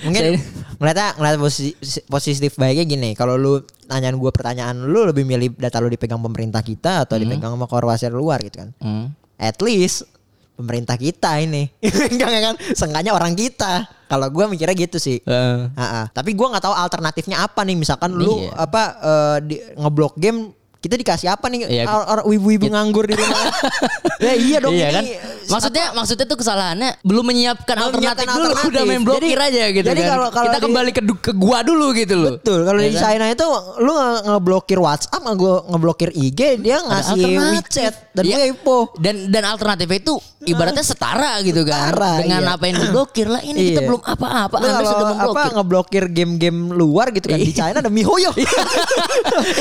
mungkin 0.00 0.22
Saya- 0.34 0.40
ngeliatnya 0.78 1.08
ngeliat 1.14 1.36
posisi, 1.36 1.70
positif 2.04 2.54
baiknya 2.54 2.84
gini 2.84 3.10
kalau 3.12 3.34
lu 3.34 3.58
nanyain 3.84 4.14
gue 4.14 4.30
pertanyaan 4.30 4.78
lu 4.80 5.02
lebih 5.04 5.22
milih 5.22 5.52
data 5.52 5.78
lu 5.78 5.86
dipegang 5.86 6.18
pemerintah 6.18 6.60
kita 6.60 7.02
atau 7.02 7.18
dipegang 7.18 7.50
sama 7.50 7.66
korporasi 7.66 8.06
luar 8.08 8.38
gitu 8.40 8.62
kan 8.62 8.70
Hmm. 8.78 9.10
at 9.36 9.58
least 9.58 10.06
pemerintah 10.54 10.94
kita 10.94 11.38
ini 11.38 11.66
enggak 12.10 12.30
kan 12.30 12.54
seenggaknya 12.72 13.10
orang 13.10 13.34
kita 13.34 13.86
kalau 14.06 14.26
gue 14.26 14.44
mikirnya 14.48 14.74
gitu 14.76 14.96
sih 14.96 15.18
Eh, 15.20 15.58
Ha-ha. 15.68 16.08
tapi 16.08 16.32
gue 16.32 16.46
nggak 16.46 16.62
tahu 16.62 16.72
alternatifnya 16.72 17.38
apa 17.40 17.62
nih 17.62 17.74
misalkan 17.74 18.10
lu 18.10 18.38
Iya. 18.40 18.50
apa 18.56 18.82
eh, 18.96 19.36
di, 19.44 19.56
ngeblok 19.74 20.14
game 20.14 20.50
kita 20.78 20.94
dikasih 20.94 21.28
apa 21.28 21.46
nih 21.46 21.66
Iya. 21.66 21.84
Or- 21.86 22.06
or- 22.08 22.26
wibu-wibu 22.28 22.66
nganggur 22.68 23.02
di 23.02 23.14
rumah 23.14 23.50
ya 24.22 24.32
iya 24.32 24.56
dong 24.58 24.72
iya 24.72 24.88
kan? 24.92 25.04
Maksudnya 25.48 25.84
maksudnya 25.90 26.24
tuh 26.24 26.36
kesalahannya 26.36 26.90
belum 27.00 27.24
menyiapkan 27.24 27.74
Belum 27.74 27.86
alternatif 27.88 28.04
menyiapkan 28.14 28.26
dulu 28.28 28.44
alternatif. 28.46 28.68
udah 28.70 28.82
main 28.84 29.02
blokir 29.02 29.24
Jadi- 29.34 29.48
aja 29.48 29.64
gitu 29.70 29.86
jadi 29.86 30.00
kan. 30.00 30.10
kalau- 30.10 30.30
kalau 30.30 30.46
Kita 30.46 30.58
di- 30.58 30.64
kembali 30.64 30.90
ke 30.90 31.02
ke 31.18 31.32
gua 31.32 31.58
dulu 31.60 31.86
gitu 31.92 32.14
loh. 32.14 32.32
Betul, 32.36 32.60
kalau 32.62 32.78
Ya 32.78 32.84
di 32.84 32.92
kan? 32.92 33.02
China 33.04 33.24
itu 33.26 33.46
lu 33.78 33.92
nge- 33.92 34.22
ngeblokir 34.28 34.78
WhatsApp, 34.78 35.22
nge- 35.24 35.36
ngeblokir 35.66 36.10
IG, 36.10 36.40
dia 36.58 36.76
ngasih 36.80 37.12
alternatif. 37.14 37.56
WeChat 37.58 37.94
dan 38.12 38.24
Iya. 38.24 38.36
Weibo. 38.38 38.78
Dan 38.96 39.14
dan 39.28 39.42
alternatifnya 39.44 39.98
itu 39.98 40.14
ibaratnya 40.40 40.80
setara 40.80 41.38
gitu 41.40 41.60
kan 41.62 41.90
Setara, 41.90 42.12
dengan 42.18 42.42
iya. 42.42 42.54
apa 42.54 42.64
yang 42.64 42.76
diblokir 42.78 43.26
lah 43.26 43.42
ini 43.42 43.58
kita 43.68 43.80
Iya. 43.80 43.86
belum 43.86 44.00
apa-apa 44.02 44.54
Anda 44.56 44.68
sudah 44.78 45.06
apa 45.08 45.10
memblokir. 45.18 45.50
ngeblokir 45.52 46.04
game-game 46.08 46.58
luar 46.70 47.06
gitu 47.10 47.26
kan 47.26 47.38
di 47.38 47.52
China 47.52 47.78
ada 47.78 47.90
MiHoYo. 47.90 48.30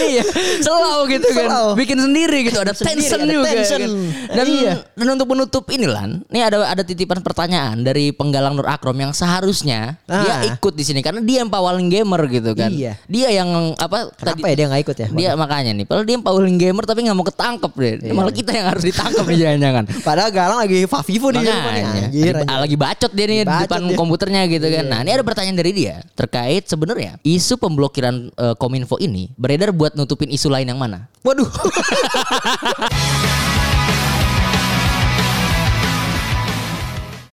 iya, 0.04 0.24
selau 0.66 1.06
gitu 1.06 1.28
kan. 1.30 1.48
Bikin 1.76 1.98
sendiri 1.98 2.38
gitu, 2.44 2.58
ada 2.58 2.74
tension 2.74 3.20
juga 3.22 3.50
kan. 3.50 3.82
Dan 4.30 4.46
Iya. 4.48 4.74
dan 4.90 5.08
untuk 5.10 5.28
menutup 5.28 5.64
ini 5.78 5.88
Lan, 5.88 6.26
ini 6.28 6.42
ada 6.42 6.66
ada 6.66 6.82
titipan 6.82 7.22
pertanyaan 7.22 7.80
dari 7.80 8.10
penggalang 8.10 8.58
Nur 8.58 8.66
Akrom 8.66 8.98
yang 8.98 9.14
seharusnya 9.14 10.02
Ah. 10.10 10.26
dia 10.26 10.58
ikut 10.58 10.74
di 10.74 10.84
sini 10.84 11.00
karena 11.00 11.22
dia 11.22 11.46
yang 11.46 11.50
paling 11.50 11.88
gamer 11.88 12.22
gitu 12.28 12.52
kan. 12.58 12.74
Iya. 12.74 12.98
Dia 13.06 13.30
yang 13.32 13.78
apa 13.78 14.10
Kenapa 14.18 14.46
ya 14.50 14.56
dia 14.58 14.66
nggak 14.74 14.82
ikut 14.84 14.98
ya? 14.98 15.08
Dia 15.14 15.30
makanya 15.38 15.72
nih, 15.78 15.86
padahal 15.86 16.06
dia 16.10 16.16
yang 16.18 16.26
paling 16.26 16.56
gamer 16.58 16.84
tapi 16.84 17.00
nggak 17.06 17.18
mau 17.18 17.28
ketangkep 17.28 17.72
deh. 17.78 17.94
Iya. 18.10 18.14
Malah 18.18 18.34
kita 18.34 18.52
yang 18.52 18.68
harus 18.74 18.84
ditangkep 18.84 19.26
nih 19.30 19.38
jangan-jangan. 19.46 19.84
Padahal 20.08 20.30
Galang 20.34 20.60
lagi 20.64 20.80
Favivo 20.90 21.28
di 21.30 21.40
nih. 21.44 21.52
Anjir, 21.52 21.64
lagi, 21.64 22.02
anjir. 22.10 22.34
lagi 22.48 22.76
bacot 22.76 23.12
dia 23.14 23.26
nih 23.28 23.38
di 23.38 23.46
Bacot 23.46 23.62
depan 23.68 23.82
dia. 23.82 23.88
Iya. 23.88 23.98
komputernya 23.98 24.42
gitu 24.50 24.68
kan. 24.68 24.86
Nah, 24.88 25.00
ini 25.06 25.12
ada 25.14 25.24
pertanyaan 25.24 25.58
dari 25.58 25.72
dia 25.76 25.96
terkait 26.16 26.64
sebenarnya 26.66 27.20
isu 27.22 27.60
pemblokiran 27.60 28.16
eh, 28.34 28.56
Kominfo 28.58 28.98
ini 28.98 29.30
beredar 29.36 29.70
buat 29.76 29.94
nutupin 29.94 30.32
isu 30.32 30.50
lain 30.50 30.68
yang 30.72 30.80
mana? 30.80 31.06
Waduh. 31.22 31.50